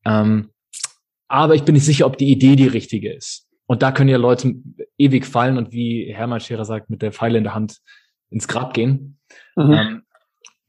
[0.03, 0.49] Ähm,
[1.31, 3.47] aber ich bin nicht sicher, ob die Idee die richtige ist.
[3.65, 4.55] Und da können ja Leute
[4.97, 7.79] ewig fallen und wie Hermann Scherer sagt, mit der Pfeile in der Hand
[8.29, 9.17] ins Grab gehen.
[9.55, 9.71] Mhm.
[9.71, 10.03] Ähm,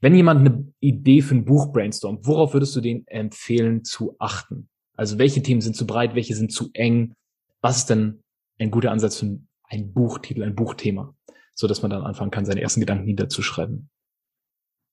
[0.00, 4.68] wenn jemand eine Idee für ein Buch brainstormt, worauf würdest du den empfehlen zu achten?
[4.96, 7.14] Also welche Themen sind zu breit, welche sind zu eng?
[7.60, 8.22] Was ist denn
[8.58, 11.14] ein guter Ansatz für ein Buchtitel, ein Buchthema,
[11.54, 13.90] so dass man dann anfangen kann, seine ersten Gedanken niederzuschreiben?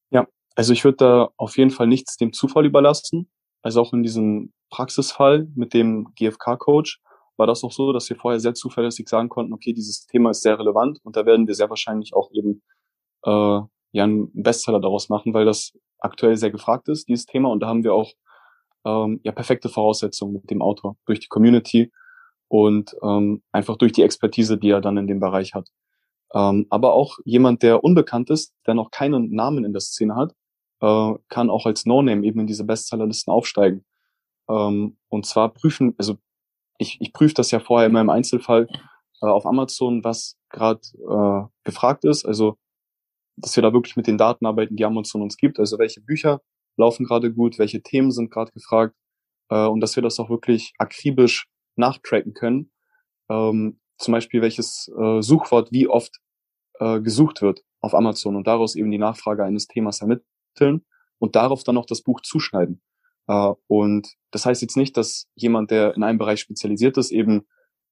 [0.10, 3.30] Ja, also ich würde da auf jeden Fall nichts dem Zufall überlassen.
[3.62, 7.02] Also auch in diesem Praxisfall mit dem GFK-Coach
[7.38, 10.42] war das auch so, dass wir vorher sehr zuverlässig sagen konnten, okay, dieses Thema ist
[10.42, 12.62] sehr relevant und da werden wir sehr wahrscheinlich auch eben
[13.24, 17.50] äh, ja einen Bestseller daraus machen, weil das aktuell sehr gefragt ist, dieses Thema.
[17.50, 18.12] Und da haben wir auch
[18.86, 21.92] ähm, ja perfekte Voraussetzungen mit dem Autor durch die Community
[22.48, 25.70] und ähm, einfach durch die Expertise, die er dann in dem Bereich hat.
[26.34, 30.34] Ähm, aber auch jemand, der unbekannt ist, der noch keinen Namen in der Szene hat,
[30.82, 33.86] äh, kann auch als No-Name eben in diese Bestsellerlisten aufsteigen.
[34.50, 36.18] Ähm, und zwar prüfen, also
[36.78, 38.68] ich, ich prüfe das ja vorher immer im Einzelfall
[39.22, 42.26] äh, auf Amazon, was gerade äh, gefragt ist.
[42.26, 42.58] Also,
[43.38, 45.60] dass wir da wirklich mit den Daten arbeiten, die Amazon uns gibt.
[45.60, 46.42] Also welche Bücher
[46.78, 48.96] laufen gerade gut, welche Themen sind gerade gefragt
[49.50, 52.72] äh, und dass wir das auch wirklich akribisch nachtracken können.
[53.30, 56.20] Ähm, zum Beispiel welches äh, Suchwort wie oft
[56.80, 60.86] äh, gesucht wird auf Amazon und daraus eben die Nachfrage eines Themas ermitteln
[61.20, 62.82] und darauf dann noch das Buch zuschneiden.
[63.30, 67.46] Äh, und das heißt jetzt nicht, dass jemand, der in einem Bereich spezialisiert ist, eben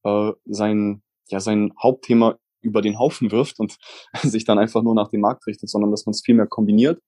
[0.04, 3.78] äh, sein, ja, sein Hauptthema über den Haufen wirft und
[4.24, 7.02] sich dann einfach nur nach dem Markt richtet, sondern dass man es viel mehr kombiniert.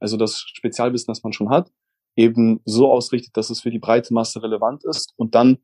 [0.00, 1.70] Also das Spezialwissen, das man schon hat,
[2.16, 5.58] eben so ausrichtet, dass es für die breite Masse relevant ist und dann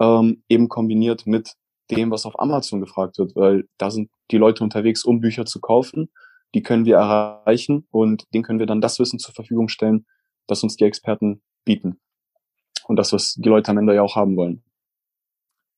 [0.00, 1.54] ähm, eben kombiniert mit
[1.90, 5.60] dem, was auf Amazon gefragt wird, weil da sind die Leute unterwegs, um Bücher zu
[5.60, 6.10] kaufen.
[6.54, 10.06] Die können wir erreichen und denen können wir dann das Wissen zur Verfügung stellen,
[10.46, 12.00] das uns die Experten bieten.
[12.86, 14.62] Und das, was die Leute am Ende ja auch haben wollen.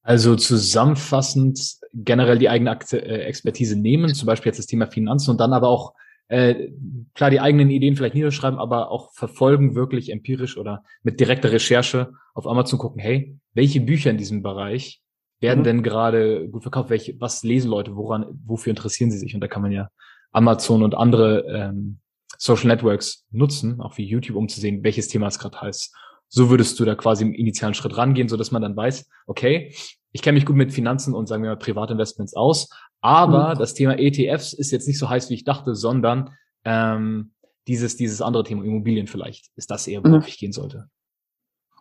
[0.02, 5.40] Also zusammenfassend generell die eigene äh, Expertise nehmen, zum Beispiel jetzt das Thema Finanzen und
[5.40, 5.94] dann aber auch
[6.28, 6.70] äh,
[7.14, 12.12] klar die eigenen Ideen vielleicht niederschreiben, aber auch verfolgen wirklich empirisch oder mit direkter Recherche
[12.34, 15.02] auf Amazon gucken, hey, welche Bücher in diesem Bereich
[15.40, 15.64] werden mhm.
[15.64, 16.90] denn gerade gut verkauft?
[16.90, 17.96] Welche, was lesen Leute?
[17.96, 19.34] Woran, wofür interessieren sie sich?
[19.34, 19.88] Und da kann man ja
[20.32, 21.98] Amazon und andere ähm,
[22.38, 25.94] Social Networks nutzen, auch wie YouTube, um zu sehen, welches Thema es gerade heißt.
[26.28, 29.74] So würdest du da quasi im initialen Schritt rangehen, so dass man dann weiß, okay,
[30.12, 32.70] ich kenne mich gut mit Finanzen und sagen wir mal Privatinvestments aus,
[33.00, 33.58] aber mhm.
[33.58, 36.30] das Thema ETFs ist jetzt nicht so heiß, wie ich dachte, sondern
[36.64, 37.32] ähm,
[37.68, 40.28] dieses, dieses andere Thema, Immobilien vielleicht, ist das eher, worauf mhm.
[40.28, 40.88] ich gehen sollte.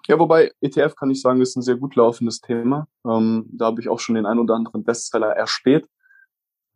[0.08, 2.88] Ja, wobei ETF kann ich sagen, ist ein sehr gut laufendes Thema.
[3.08, 5.88] Ähm, da habe ich auch schon den ein oder anderen Bestseller erspäht.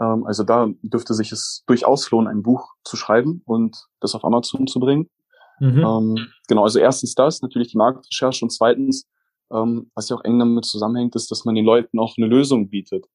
[0.01, 4.23] Ähm, also da dürfte sich es durchaus lohnen, ein Buch zu schreiben und das auf
[4.23, 5.09] Amazon zu bringen.
[5.59, 5.79] Mhm.
[5.79, 9.07] Ähm, genau, also erstens das, natürlich die Marktrecherche und zweitens,
[9.51, 12.69] ähm, was ja auch eng damit zusammenhängt, ist, dass man den Leuten auch eine Lösung
[12.69, 13.05] bietet.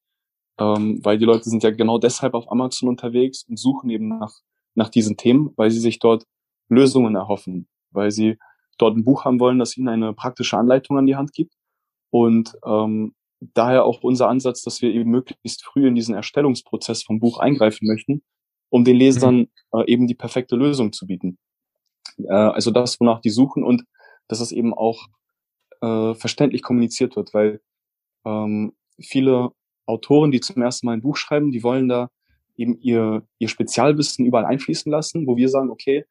[0.59, 4.35] Ähm, weil die Leute sind ja genau deshalb auf Amazon unterwegs und suchen eben nach,
[4.75, 6.25] nach diesen Themen, weil sie sich dort
[6.69, 8.39] Lösungen erhoffen, weil sie
[8.79, 11.55] dort ein Buch haben wollen, das ihnen eine praktische Anleitung an die Hand gibt.
[12.11, 17.21] Und ähm, daher auch unser Ansatz, dass wir eben möglichst früh in diesen Erstellungsprozess vom
[17.21, 18.23] Buch eingreifen möchten,
[18.71, 19.49] um den Lesern mhm.
[19.73, 21.39] äh, eben die perfekte Lösung zu bieten.
[22.19, 23.85] Äh, also das, wonach die suchen und
[24.29, 25.07] dass es eben auch
[25.83, 27.61] äh, verständlich kommuniziert wird, weil
[28.25, 29.51] ähm, viele
[29.87, 32.11] Autoren, die zum ersten Mal ein Buch schreiben, die wollen da
[32.57, 36.05] eben ihr, ihr Spezialwissen überall einfließen lassen, wo wir sagen, okay,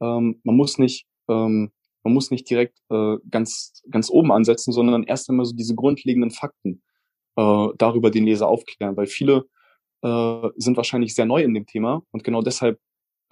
[0.00, 1.70] ähm, man muss nicht ähm,
[2.02, 6.30] man muss nicht direkt äh, ganz, ganz oben ansetzen, sondern erst einmal so diese grundlegenden
[6.30, 6.82] Fakten
[7.36, 9.46] äh, darüber den Leser aufklären, weil viele
[10.02, 12.80] äh, sind wahrscheinlich sehr neu in dem Thema und genau deshalb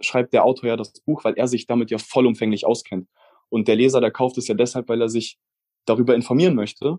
[0.00, 3.08] schreibt der Autor ja das Buch, weil er sich damit ja vollumfänglich auskennt.
[3.48, 5.38] Und der Leser, der kauft es ja deshalb, weil er sich
[5.84, 6.98] darüber informieren möchte.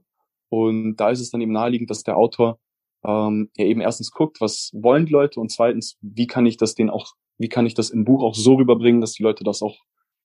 [0.49, 2.59] Und da ist es dann eben naheliegend, dass der Autor
[3.05, 6.75] ähm, ja eben erstens guckt, was wollen die Leute und zweitens, wie kann ich das
[6.75, 9.61] denen auch, wie kann ich das im Buch auch so rüberbringen, dass die Leute das
[9.61, 9.77] auch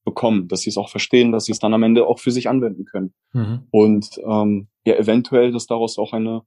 [0.07, 2.49] bekommen, dass sie es auch verstehen, dass sie es dann am Ende auch für sich
[2.49, 3.13] anwenden können.
[3.33, 3.67] Mhm.
[3.71, 6.43] Und ähm, ja, eventuell, dass daraus auch eine,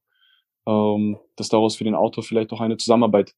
[0.66, 3.36] ähm, dass daraus für den Autor vielleicht auch eine Zusammenarbeit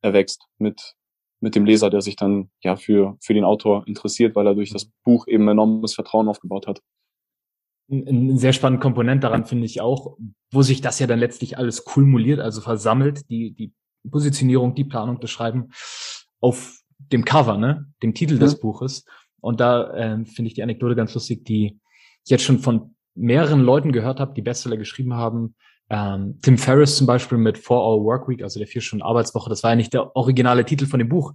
[0.00, 0.94] erwächst mit
[1.40, 4.70] mit dem Leser, der sich dann ja für für den Autor interessiert, weil er durch
[4.70, 6.80] das Buch eben enormes Vertrauen aufgebaut hat.
[7.90, 10.16] ein sehr spannender Komponent daran finde ich auch,
[10.50, 13.74] wo sich das ja dann letztlich alles kulmuliert, also versammelt, die, die
[14.10, 15.72] Positionierung, die Planung, das Schreiben
[16.40, 18.40] auf dem Cover, ne, dem Titel ja.
[18.40, 19.04] des Buches.
[19.46, 21.78] Und da äh, finde ich die Anekdote ganz lustig, die
[22.24, 25.54] ich jetzt schon von mehreren Leuten gehört habe, die Bestseller geschrieben haben.
[25.88, 29.48] Ähm, Tim Ferriss zum Beispiel mit Four Hour Work Week, also der vier Stunden Arbeitswoche,
[29.48, 31.34] das war ja nicht der originale Titel von dem Buch.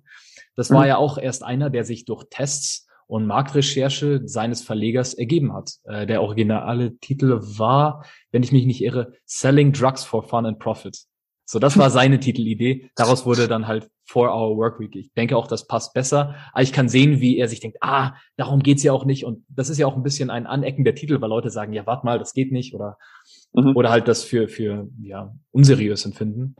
[0.57, 0.75] Das mhm.
[0.75, 5.75] war ja auch erst einer, der sich durch Tests und Marktrecherche seines Verlegers ergeben hat.
[5.85, 10.59] Äh, der originale Titel war, wenn ich mich nicht irre, Selling Drugs for Fun and
[10.59, 10.97] Profit.
[11.51, 12.89] So, das war seine Titelidee.
[12.95, 14.95] Daraus wurde dann halt Four Hour Workweek.
[14.95, 16.33] Ich denke auch, das passt besser.
[16.53, 19.25] Aber ich kann sehen, wie er sich denkt, ah, darum geht's ja auch nicht.
[19.25, 21.85] Und das ist ja auch ein bisschen ein Anecken der Titel, weil Leute sagen, ja,
[21.85, 22.73] warte mal, das geht nicht.
[22.73, 22.97] Oder,
[23.51, 23.75] mhm.
[23.75, 26.55] oder halt das für, für, ja, unseriös empfinden.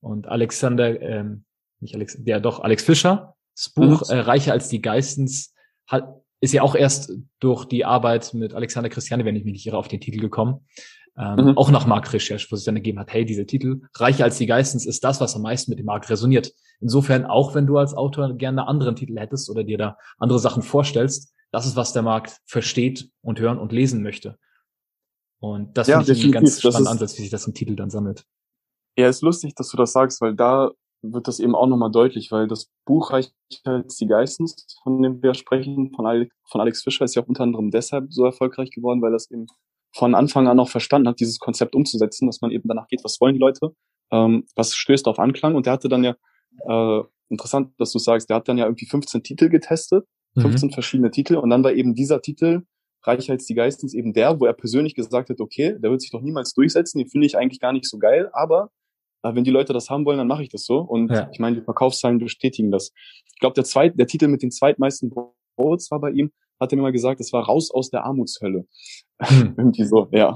[0.00, 1.46] Und Alexander, ähm,
[1.80, 4.14] nicht Alex, der doch, Alex Fischer, das Buch mhm.
[4.14, 5.54] äh, Reicher als die Geistens
[5.86, 9.66] hat, ist ja auch erst durch die Arbeit mit Alexander Christiane, wenn ich mich nicht
[9.66, 10.66] irre, auf den Titel gekommen.
[11.16, 11.56] Ähm, mhm.
[11.56, 14.84] Auch nach Marktrecherche, wo sich dann ergeben hat, hey, dieser Titel, Reicher als die Geistens,
[14.84, 16.52] ist das, was am meisten mit dem Markt resoniert.
[16.80, 20.40] Insofern, auch wenn du als Autor gerne einen anderen Titel hättest oder dir da andere
[20.40, 24.38] Sachen vorstellst, das ist, was der Markt versteht und hören und lesen möchte.
[25.38, 27.90] Und das ja, finde ich einen ganz spannenden Ansatz, wie sich das im Titel dann
[27.90, 28.24] sammelt.
[28.96, 30.72] Ja, ist lustig, dass du das sagst, weil da
[31.02, 35.22] wird das eben auch nochmal deutlich, weil das Buch Reicht als die Geistens, von dem
[35.22, 38.70] wir sprechen, von Alex, von Alex Fischer, ist ja auch unter anderem deshalb so erfolgreich
[38.70, 39.46] geworden, weil das eben
[39.94, 43.20] von Anfang an auch verstanden hat, dieses Konzept umzusetzen, dass man eben danach geht, was
[43.20, 43.74] wollen die Leute,
[44.10, 45.54] ähm, was stößt auf Anklang.
[45.54, 46.16] Und der hatte dann ja,
[46.68, 50.04] äh, interessant, dass du sagst, der hat dann ja irgendwie 15 Titel getestet,
[50.36, 50.72] 15 mhm.
[50.72, 51.36] verschiedene Titel.
[51.36, 52.62] Und dann war eben dieser Titel,
[53.02, 56.10] Reicher als die Geistens, eben der, wo er persönlich gesagt hat, okay, der wird sich
[56.10, 58.70] doch niemals durchsetzen, den finde ich eigentlich gar nicht so geil, aber
[59.22, 60.78] äh, wenn die Leute das haben wollen, dann mache ich das so.
[60.78, 61.28] Und ja.
[61.32, 62.92] ich meine, die Verkaufszahlen bestätigen das.
[63.32, 65.12] Ich glaube, der, zweit, der Titel mit den zweitmeisten
[65.56, 68.66] Votes war bei ihm, hat er mir mal gesagt, es war raus aus der Armutshölle.
[69.20, 69.54] Hm.
[69.58, 70.34] Irgendwie so, ja.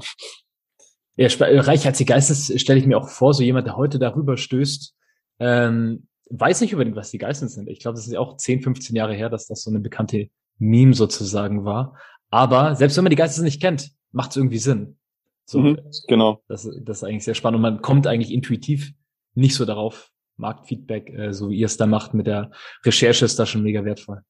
[1.15, 4.37] Ja, reich als die Geistes stelle ich mir auch vor, so jemand, der heute darüber
[4.37, 4.95] stößt,
[5.39, 7.67] ähm, weiß nicht unbedingt, was die Geistes sind.
[7.67, 10.29] Ich glaube, das ist ja auch 10, 15 Jahre her, dass das so eine bekannte
[10.59, 11.97] Meme sozusagen war.
[12.29, 14.97] Aber selbst wenn man die Geistes nicht kennt, macht es irgendwie Sinn.
[15.45, 16.43] So, mhm, genau.
[16.47, 17.57] Das, das ist eigentlich sehr spannend.
[17.57, 18.93] Und man kommt eigentlich intuitiv
[19.33, 20.11] nicht so darauf.
[20.37, 22.51] Marktfeedback, äh, so wie ihr es da macht mit der
[22.85, 24.21] Recherche, ist da schon mega wertvoll.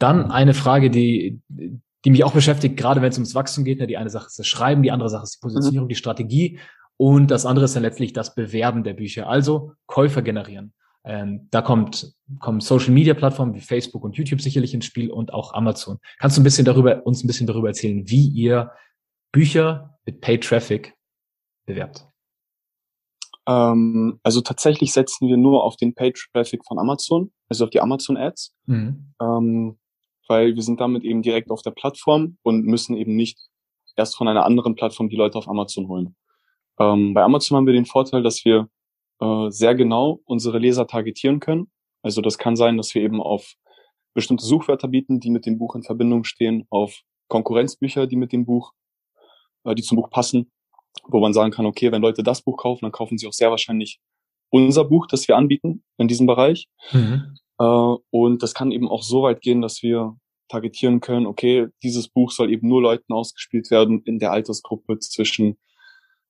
[0.00, 3.78] Dann eine Frage, die, die mich auch beschäftigt, gerade wenn es ums Wachstum geht.
[3.78, 5.90] Ne, die eine Sache ist das Schreiben, die andere Sache ist die Positionierung, mhm.
[5.90, 6.58] die Strategie
[6.96, 10.74] und das andere ist dann letztlich das Bewerben der Bücher, also Käufer generieren.
[11.02, 15.32] Ähm, da kommt, kommen Social Media Plattformen wie Facebook und YouTube sicherlich ins Spiel und
[15.32, 15.98] auch Amazon.
[16.18, 18.70] Kannst du ein bisschen darüber, uns ein bisschen darüber erzählen, wie ihr
[19.32, 20.94] Bücher mit Paid Traffic
[21.64, 22.06] bewerbt?
[23.48, 27.80] Ähm, also tatsächlich setzen wir nur auf den Paid Traffic von Amazon, also auf die
[27.80, 29.14] Amazon Ads, mhm.
[29.22, 29.78] ähm,
[30.30, 33.36] weil wir sind damit eben direkt auf der Plattform und müssen eben nicht
[33.96, 36.14] erst von einer anderen Plattform die Leute auf Amazon holen.
[36.78, 38.68] Ähm, bei Amazon haben wir den Vorteil, dass wir
[39.20, 41.70] äh, sehr genau unsere Leser targetieren können.
[42.02, 43.54] Also das kann sein, dass wir eben auf
[44.14, 48.46] bestimmte Suchwörter bieten, die mit dem Buch in Verbindung stehen, auf Konkurrenzbücher, die mit dem
[48.46, 48.72] Buch
[49.64, 50.50] äh, die zum Buch passen,
[51.08, 53.50] wo man sagen kann, okay, wenn Leute das Buch kaufen, dann kaufen sie auch sehr
[53.50, 54.00] wahrscheinlich
[54.50, 56.68] unser Buch, das wir anbieten in diesem Bereich.
[56.92, 57.36] Mhm.
[57.60, 60.16] Äh, und das kann eben auch so weit gehen, dass wir
[60.48, 65.58] targetieren können, okay, dieses Buch soll eben nur Leuten ausgespielt werden in der Altersgruppe zwischen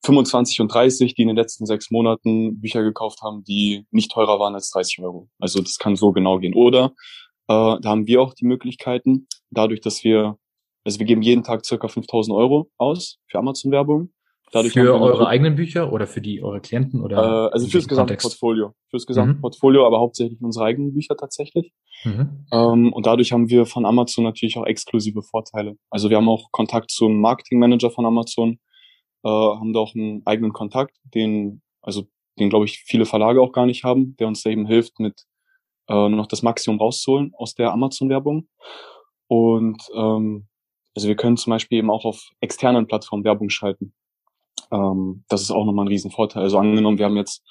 [0.04, 4.38] 25 und 30, die in den letzten sechs Monaten Bücher gekauft haben, die nicht teurer
[4.38, 5.30] waren als 30 Euro.
[5.38, 6.54] Also das kann so genau gehen.
[6.54, 6.92] Oder
[7.48, 10.38] äh, da haben wir auch die Möglichkeiten, dadurch, dass wir
[10.84, 14.12] also wir geben jeden Tag circa 5000 Euro aus für Amazon-Werbung.
[14.52, 17.16] Dadurch für eure eigenen Bücher oder für die eure Klienten oder?
[17.16, 18.26] Äh, also fürs gesamte Kontext?
[18.26, 18.74] Portfolio.
[18.88, 19.40] Fürs gesamte mhm.
[19.40, 21.72] Portfolio, aber hauptsächlich unsere eigenen Bücher tatsächlich.
[22.04, 22.46] Mhm.
[22.52, 25.76] Ähm, und dadurch haben wir von Amazon natürlich auch exklusive Vorteile.
[25.88, 28.58] Also wir haben auch Kontakt zum Marketingmanager von Amazon,
[29.22, 32.08] äh, haben da auch einen eigenen Kontakt, den, also
[32.40, 35.26] den glaube ich viele Verlage auch gar nicht haben, der uns da eben hilft, mit
[35.88, 38.48] äh, noch das Maximum rauszuholen aus der Amazon-Werbung.
[39.28, 40.48] Und ähm,
[40.96, 43.94] also wir können zum Beispiel eben auch auf externen Plattformen Werbung schalten.
[44.72, 46.42] Ähm, das ist auch nochmal ein Riesenvorteil.
[46.42, 47.42] Also angenommen, wir haben jetzt,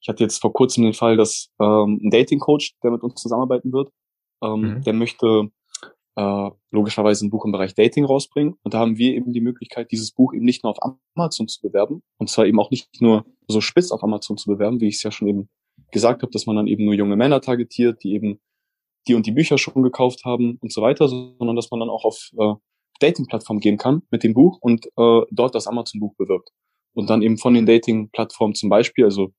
[0.00, 3.72] ich hatte jetzt vor kurzem den Fall, dass ähm, ein Dating-Coach, der mit uns zusammenarbeiten
[3.72, 3.90] wird,
[4.42, 4.82] ähm, mhm.
[4.82, 5.50] der möchte
[6.16, 8.54] äh, logischerweise ein Buch im Bereich Dating rausbringen.
[8.62, 11.60] Und da haben wir eben die Möglichkeit, dieses Buch eben nicht nur auf Amazon zu
[11.60, 14.96] bewerben, und zwar eben auch nicht nur so spitz auf Amazon zu bewerben, wie ich
[14.96, 15.48] es ja schon eben
[15.90, 18.40] gesagt habe, dass man dann eben nur junge Männer targetiert, die eben
[19.06, 22.04] die und die Bücher schon gekauft haben und so weiter, sondern dass man dann auch
[22.04, 22.54] auf äh,
[23.00, 26.50] Dating-Plattform gehen kann mit dem Buch und äh, dort das Amazon-Buch bewirbt.
[26.94, 29.32] Und dann eben von den Dating-Plattformen zum Beispiel, also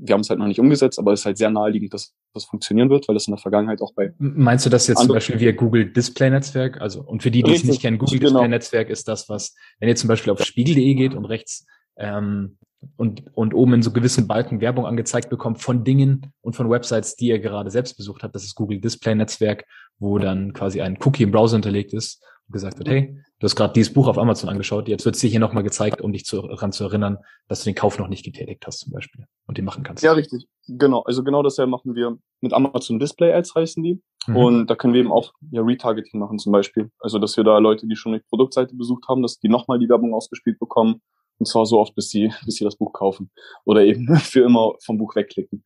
[0.00, 2.44] wir haben es halt noch nicht umgesetzt, aber es ist halt sehr naheliegend, dass das
[2.44, 4.12] funktionieren wird, weil das in der Vergangenheit auch bei.
[4.18, 6.80] Meinst du das jetzt zum Beispiel via Google Display Netzwerk?
[6.80, 8.30] Also, und für die, die es nicht kennen, Google genau.
[8.30, 12.58] Display Netzwerk ist das, was, wenn ihr zum Beispiel auf spiegel.de geht und rechts ähm,
[12.96, 17.16] und, und oben in so gewissen Balken Werbung angezeigt bekommt von Dingen und von Websites,
[17.16, 18.34] die ihr gerade selbst besucht habt.
[18.34, 19.64] Das ist Google Display Netzwerk,
[19.98, 23.72] wo dann quasi ein Cookie im Browser hinterlegt ist gesagt wird, hey, du hast gerade
[23.72, 26.42] dieses Buch auf Amazon angeschaut, jetzt wird es dir hier nochmal gezeigt, um dich zu,
[26.42, 29.64] daran zu erinnern, dass du den Kauf noch nicht getätigt hast zum Beispiel und den
[29.64, 30.02] machen kannst.
[30.02, 30.46] Ja, richtig.
[30.66, 31.02] Genau.
[31.02, 34.02] Also genau dasselbe machen wir mit Amazon Display Ads heißen die.
[34.26, 34.36] Mhm.
[34.36, 36.90] Und da können wir eben auch ja, Retargeting machen zum Beispiel.
[36.98, 39.88] Also dass wir da Leute, die schon die Produktseite besucht haben, dass die nochmal die
[39.88, 41.00] Werbung ausgespielt bekommen
[41.38, 43.30] und zwar so oft, bis sie, bis sie das Buch kaufen
[43.64, 45.64] oder eben für immer vom Buch wegklicken.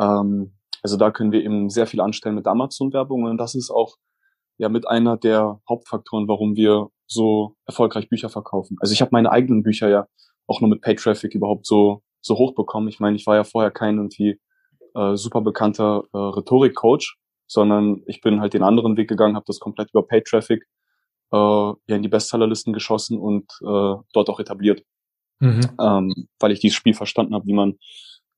[0.00, 3.96] Ähm, also da können wir eben sehr viel anstellen mit Amazon-Werbung und das ist auch
[4.58, 8.76] ja mit einer der Hauptfaktoren, warum wir so erfolgreich Bücher verkaufen.
[8.80, 10.06] Also ich habe meine eigenen Bücher ja
[10.46, 12.88] auch nur mit Pay Traffic überhaupt so so hoch bekommen.
[12.88, 14.40] Ich meine, ich war ja vorher kein irgendwie
[14.94, 19.60] äh, super bekannter äh, Rhetorik-Coach, sondern ich bin halt den anderen Weg gegangen, habe das
[19.60, 20.64] komplett über Pay Traffic
[21.32, 24.82] äh, ja in die Bestsellerlisten geschossen und äh, dort auch etabliert
[25.40, 25.70] mhm.
[25.80, 27.72] ähm, weil ich dieses Spiel verstanden habe, wie man,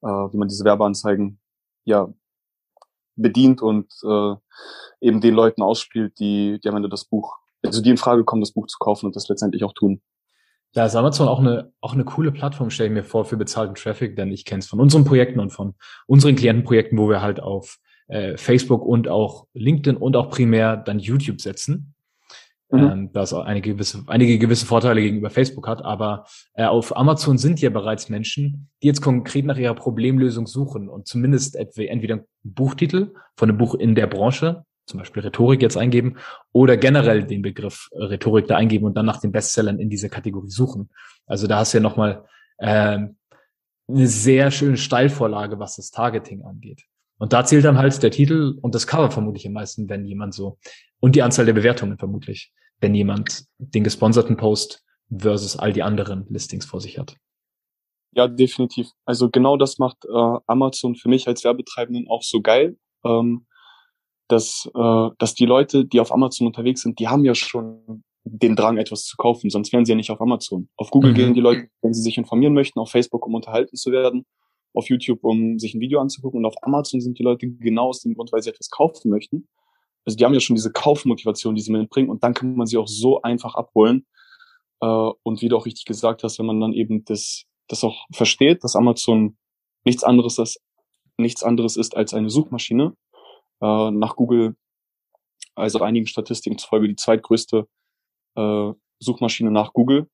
[0.02, 1.38] äh, wie man diese Werbeanzeigen
[1.84, 2.08] ja
[3.16, 4.34] bedient und äh,
[5.00, 8.42] eben den Leuten ausspielt, die, die am Ende das Buch, also die in Frage kommen,
[8.42, 10.00] das Buch zu kaufen und das letztendlich auch tun.
[10.74, 13.74] Ja, ist Amazon auch eine, auch eine coole Plattform, stelle ich mir vor, für bezahlten
[13.74, 15.74] Traffic, denn ich kenne es von unseren Projekten und von
[16.06, 20.98] unseren Klientenprojekten, wo wir halt auf äh, Facebook und auch LinkedIn und auch primär dann
[20.98, 21.95] YouTube setzen
[22.70, 22.78] mhm.
[22.78, 25.84] ähm, das einige gewisse, einige gewisse Vorteile gegenüber Facebook hat.
[25.84, 30.88] Aber äh, auf Amazon sind ja bereits Menschen, die jetzt konkret nach ihrer Problemlösung suchen
[30.88, 35.76] und zumindest entweder einen Buchtitel von einem Buch in der Branche, zum Beispiel Rhetorik jetzt
[35.76, 36.16] eingeben
[36.52, 40.50] oder generell den Begriff Rhetorik da eingeben und dann nach den Bestsellern in dieser Kategorie
[40.50, 40.90] suchen.
[41.26, 42.24] Also da hast du ja nochmal
[42.58, 42.98] äh,
[43.88, 46.84] eine sehr schöne Steilvorlage, was das Targeting angeht.
[47.18, 50.34] Und da zählt dann halt der Titel und das Cover vermutlich am meisten, wenn jemand
[50.34, 50.58] so,
[51.00, 56.26] und die Anzahl der Bewertungen vermutlich, wenn jemand den gesponserten Post versus all die anderen
[56.28, 57.16] Listings vor sich hat.
[58.12, 58.88] Ja, definitiv.
[59.04, 63.46] Also genau das macht äh, Amazon für mich als Werbetreibenden auch so geil, ähm,
[64.28, 68.56] dass, äh, dass die Leute, die auf Amazon unterwegs sind, die haben ja schon den
[68.56, 70.68] Drang, etwas zu kaufen, sonst wären sie ja nicht auf Amazon.
[70.76, 71.14] Auf Google mhm.
[71.14, 74.26] gehen die Leute, wenn sie sich informieren möchten, auf Facebook, um unterhalten zu werden
[74.76, 76.38] auf YouTube, um sich ein Video anzugucken.
[76.38, 79.48] Und auf Amazon sind die Leute genau aus dem Grund, weil sie etwas kaufen möchten.
[80.04, 82.10] Also die haben ja schon diese Kaufmotivation, die sie mitbringen.
[82.10, 84.06] Und dann kann man sie auch so einfach abholen.
[84.82, 88.06] Äh, und wie du auch richtig gesagt hast, wenn man dann eben das, das auch
[88.12, 89.38] versteht, dass Amazon
[89.84, 90.60] nichts anderes ist,
[91.16, 92.94] nichts anderes ist als eine Suchmaschine.
[93.62, 94.56] Äh, nach Google,
[95.54, 97.66] also einigen Statistiken zufolge die zweitgrößte
[98.36, 100.08] äh, Suchmaschine nach Google.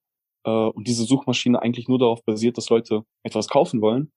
[0.45, 4.11] und diese Suchmaschine eigentlich nur darauf basiert, dass Leute etwas kaufen wollen,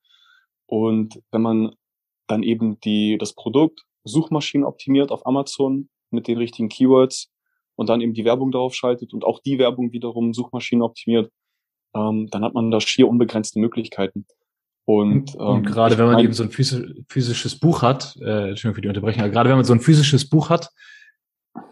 [0.67, 1.75] und wenn man
[2.27, 7.31] dann eben die, das Produkt Suchmaschinen optimiert auf Amazon mit den richtigen Keywords
[7.75, 11.31] und dann eben die Werbung darauf schaltet und auch die Werbung wiederum Suchmaschinen optimiert,
[11.95, 14.25] ähm, dann hat man da schier unbegrenzte Möglichkeiten.
[14.85, 18.81] Und, ähm, und gerade wenn man eben so ein physisches Buch hat, äh, Entschuldigung für
[18.81, 20.69] die Unterbrechung, aber gerade wenn man so ein physisches Buch hat,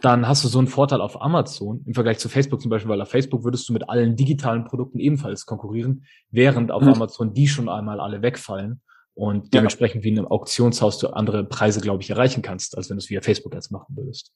[0.02, 3.02] dann hast du so einen Vorteil auf Amazon im Vergleich zu Facebook zum Beispiel, weil
[3.02, 6.90] auf Facebook würdest du mit allen digitalen Produkten ebenfalls konkurrieren, während auf mhm.
[6.90, 8.82] Amazon die schon einmal alle wegfallen
[9.14, 10.06] und dementsprechend ja.
[10.06, 13.10] wie in einem Auktionshaus du andere Preise, glaube ich, erreichen kannst, als wenn du es
[13.10, 14.32] via Facebook jetzt machen würdest.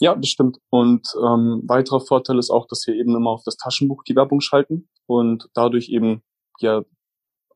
[0.00, 0.58] Ja, das stimmt.
[0.70, 4.40] Und ähm, weiterer Vorteil ist auch, dass wir eben immer auf das Taschenbuch die Werbung
[4.40, 6.22] schalten und dadurch eben
[6.60, 6.82] ja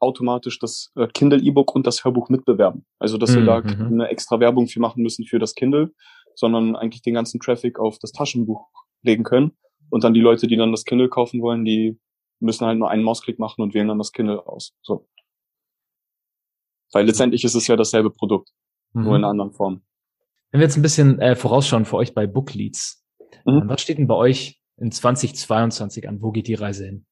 [0.01, 2.87] automatisch das äh, Kindle E-Book und das Hörbuch mitbewerben.
[2.99, 3.37] Also dass mhm.
[3.37, 3.87] wir da mhm.
[3.87, 5.93] eine extra Werbung für machen müssen für das Kindle,
[6.38, 8.68] sondern eigentlich den ganzen Traffic auf das Taschenbuch
[9.03, 9.57] legen können.
[9.90, 11.98] Und dann die Leute, die dann das Kindle kaufen wollen, die
[12.38, 14.72] müssen halt nur einen Mausklick machen und wählen dann das Kindle aus.
[14.83, 15.09] So.
[16.92, 18.51] Weil letztendlich ist es ja dasselbe Produkt,
[18.92, 19.03] mhm.
[19.03, 19.83] nur in einer anderen Form.
[20.53, 23.05] Wenn wir jetzt ein bisschen äh, vorausschauen für euch bei Bookleads,
[23.44, 23.68] mhm.
[23.68, 26.22] was steht denn bei euch in 2022 an?
[26.22, 27.07] Wo geht die Reise hin?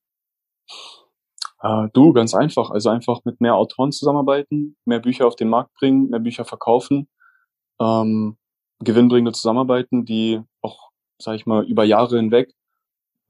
[1.62, 2.70] Äh, du, ganz einfach.
[2.70, 7.08] Also einfach mit mehr Autoren zusammenarbeiten, mehr Bücher auf den Markt bringen, mehr Bücher verkaufen,
[7.80, 8.38] ähm,
[8.80, 12.52] gewinnbringende Zusammenarbeiten, die auch, sag ich mal, über Jahre hinweg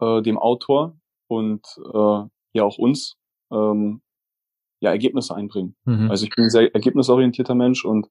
[0.01, 0.97] äh, dem Autor
[1.29, 2.23] und äh,
[2.53, 3.17] ja auch uns
[3.51, 4.03] ähm,
[4.81, 5.77] ja Ergebnisse einbringen.
[5.85, 6.11] Mhm.
[6.11, 8.09] Also ich bin ein sehr ergebnisorientierter Mensch und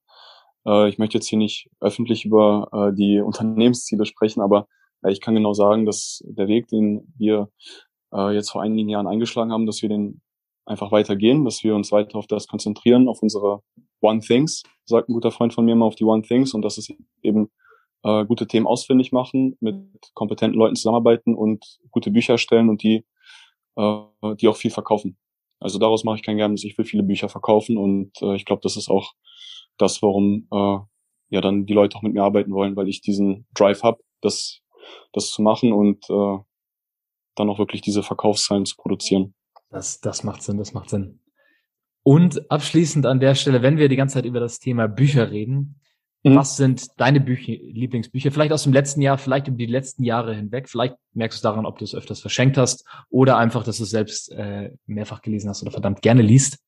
[0.66, 4.68] äh, ich möchte jetzt hier nicht öffentlich über äh, die Unternehmensziele sprechen, aber
[5.04, 7.50] äh, ich kann genau sagen, dass der Weg, den wir
[8.14, 10.22] äh, jetzt vor einigen Jahren eingeschlagen haben, dass wir den
[10.66, 13.62] einfach weitergehen, dass wir uns weiter auf das konzentrieren, auf unsere
[14.02, 16.78] One Things, sagt ein guter Freund von mir mal auf die One Things und das
[16.78, 17.50] ist eben
[18.04, 19.76] äh, gute Themen ausfindig machen, mit
[20.14, 23.06] kompetenten Leuten zusammenarbeiten und gute Bücher erstellen und die,
[23.76, 24.02] äh,
[24.40, 25.18] die auch viel verkaufen.
[25.60, 26.64] Also daraus mache ich kein Geheimnis.
[26.64, 29.14] Ich will viele Bücher verkaufen und äh, ich glaube, das ist auch
[29.78, 30.78] das, warum äh,
[31.30, 34.62] ja dann die Leute auch mit mir arbeiten wollen, weil ich diesen Drive habe, das,
[35.12, 36.38] das zu machen und äh,
[37.36, 39.34] dann auch wirklich diese Verkaufszahlen zu produzieren.
[39.70, 41.20] Das, das macht Sinn, das macht Sinn.
[42.08, 45.80] Und abschließend an der Stelle, wenn wir die ganze Zeit über das Thema Bücher reden,
[46.22, 46.36] mhm.
[46.36, 48.30] was sind deine Bücher, Lieblingsbücher?
[48.30, 50.70] Vielleicht aus dem letzten Jahr, vielleicht über die letzten Jahre hinweg.
[50.70, 53.90] Vielleicht merkst du daran, ob du es öfters verschenkt hast oder einfach, dass du es
[53.90, 56.60] selbst äh, mehrfach gelesen hast oder verdammt gerne liest.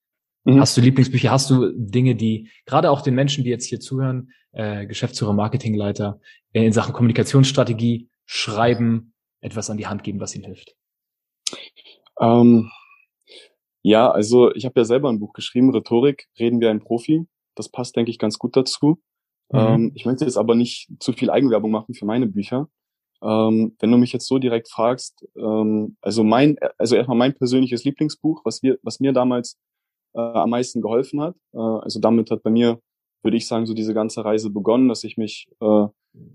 [0.44, 0.60] Mhm.
[0.60, 1.30] Hast du Lieblingsbücher?
[1.30, 6.20] Hast du Dinge, die gerade auch den Menschen, die jetzt hier zuhören, äh, Geschäftsführer, Marketingleiter,
[6.52, 10.76] äh, in Sachen Kommunikationsstrategie, Schreiben, etwas an die Hand geben, was ihnen hilft?
[12.20, 12.72] Ähm,
[13.88, 17.26] ja, also ich habe ja selber ein Buch geschrieben, Rhetorik, reden wir ein Profi.
[17.56, 19.00] Das passt, denke ich, ganz gut dazu.
[19.50, 19.60] Mhm.
[19.60, 22.68] Ähm, ich möchte jetzt aber nicht zu viel Eigenwerbung machen für meine Bücher.
[23.22, 27.86] Ähm, wenn du mich jetzt so direkt fragst, ähm, also mein, also erstmal mein persönliches
[27.86, 29.58] Lieblingsbuch, was wir, was mir damals
[30.14, 31.36] äh, am meisten geholfen hat.
[31.54, 32.82] Äh, also damit hat bei mir,
[33.24, 35.86] würde ich sagen, so diese ganze Reise begonnen, dass ich mich äh,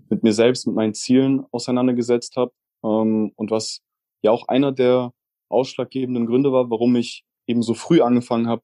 [0.09, 2.51] mit mir selbst, mit meinen Zielen auseinandergesetzt habe
[2.83, 3.81] ähm, und was
[4.23, 5.13] ja auch einer der
[5.49, 8.63] ausschlaggebenden Gründe war, warum ich eben so früh angefangen habe,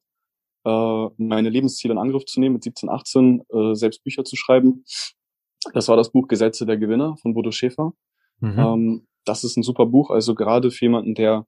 [0.64, 4.84] äh, meine Lebensziele in Angriff zu nehmen, mit 17, 18 äh, selbst Bücher zu schreiben.
[5.72, 7.92] Das war das Buch Gesetze der Gewinner von Bodo Schäfer.
[8.40, 8.58] Mhm.
[8.58, 11.46] Ähm, das ist ein super Buch, also gerade für jemanden, der,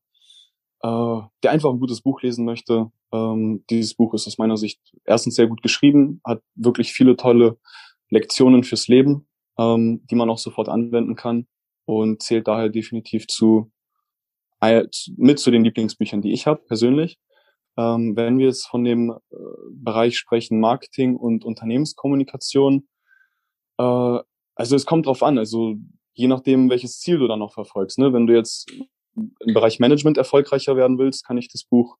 [0.82, 2.90] äh, der einfach ein gutes Buch lesen möchte.
[3.12, 7.58] Ähm, dieses Buch ist aus meiner Sicht erstens sehr gut geschrieben, hat wirklich viele tolle
[8.10, 9.26] Lektionen fürs Leben,
[9.58, 11.46] ähm, die man auch sofort anwenden kann
[11.86, 13.70] und zählt daher definitiv zu
[15.16, 17.18] mit zu den Lieblingsbüchern, die ich habe persönlich.
[17.76, 19.36] Ähm, wenn wir jetzt von dem äh,
[19.70, 22.86] Bereich sprechen, Marketing und Unternehmenskommunikation,
[23.78, 24.18] äh,
[24.54, 25.76] also es kommt drauf an, also
[26.12, 27.98] je nachdem, welches Ziel du dann noch verfolgst.
[27.98, 28.12] Ne?
[28.12, 28.70] Wenn du jetzt
[29.14, 31.96] im Bereich Management erfolgreicher werden willst, kann ich das Buch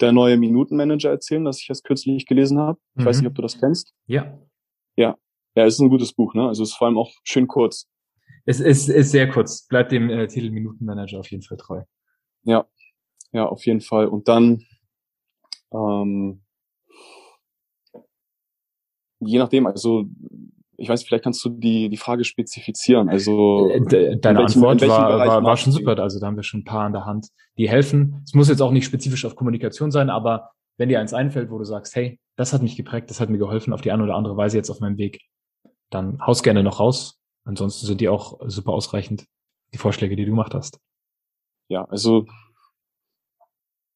[0.00, 2.78] Der neue Minutenmanager erzählen, das ich erst kürzlich gelesen habe.
[2.94, 3.08] Ich mhm.
[3.08, 3.92] weiß nicht, ob du das kennst.
[4.06, 4.38] Ja.
[4.96, 5.16] Ja.
[5.56, 6.46] Ja, es ist ein gutes Buch, ne?
[6.46, 7.88] Also es ist vor allem auch schön kurz.
[8.46, 9.66] Es ist, ist sehr kurz.
[9.66, 11.82] Bleibt dem äh, Titel Minutenmanager auf jeden Fall treu.
[12.44, 12.66] Ja,
[13.32, 14.06] ja, auf jeden Fall.
[14.06, 14.64] Und dann,
[15.72, 16.42] ähm,
[19.20, 20.06] je nachdem, also
[20.76, 23.08] ich weiß, vielleicht kannst du die, die Frage spezifizieren.
[23.08, 25.98] Also äh, deine welchem, Antwort war, war, war schon super.
[25.98, 27.28] Also da haben wir schon ein paar an der Hand,
[27.58, 28.22] die helfen.
[28.24, 31.58] Es muss jetzt auch nicht spezifisch auf Kommunikation sein, aber wenn dir eins einfällt, wo
[31.58, 34.14] du sagst, hey, das hat mich geprägt, das hat mir geholfen auf die eine oder
[34.14, 35.20] andere Weise jetzt auf meinem Weg,
[35.90, 37.18] dann haus gerne noch raus.
[37.44, 39.26] Ansonsten sind die auch super ausreichend,
[39.74, 40.78] die Vorschläge, die du gemacht hast
[41.68, 42.26] ja, also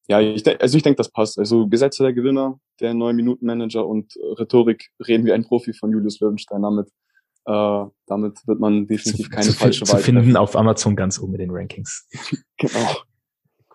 [0.09, 1.39] ja, ich denk, also ich denke, das passt.
[1.39, 5.93] Also Gesetze der Gewinner, der neun Minuten Manager und Rhetorik reden wie ein Profi von
[5.93, 6.63] Julius Löwenstein.
[6.63, 6.89] Damit,
[7.47, 9.99] äh, damit wird man definitiv keine zu, falsche Wahl.
[9.99, 10.37] Zu finden treffen.
[10.37, 12.09] auf Amazon ganz oben in den Rankings.
[12.59, 12.97] genau.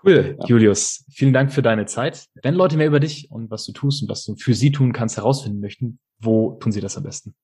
[0.03, 0.45] Cool, ja.
[0.45, 1.05] Julius.
[1.09, 2.27] Vielen Dank für deine Zeit.
[2.43, 4.93] Wenn Leute mehr über dich und was du tust und was du für sie tun
[4.93, 7.35] kannst, herausfinden möchten, wo tun sie das am besten?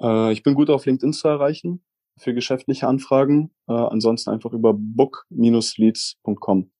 [0.00, 1.82] Äh, ich bin gut auf LinkedIn zu erreichen
[2.18, 3.50] für geschäftliche Anfragen.
[3.68, 6.70] Äh, ansonsten einfach über book-leads.com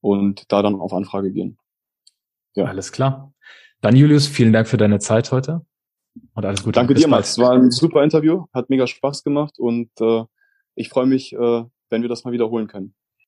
[0.00, 1.58] und da dann auf Anfrage gehen.
[2.54, 2.64] Ja.
[2.64, 3.32] Alles klar.
[3.80, 5.64] Dann Julius, vielen Dank für deine Zeit heute
[6.34, 6.72] und alles Gute.
[6.72, 7.30] Danke Bis dir, Max.
[7.30, 10.24] Es war ein super Interview, hat mega Spaß gemacht und äh,
[10.74, 12.94] ich freue mich, äh, wenn wir das mal wiederholen können.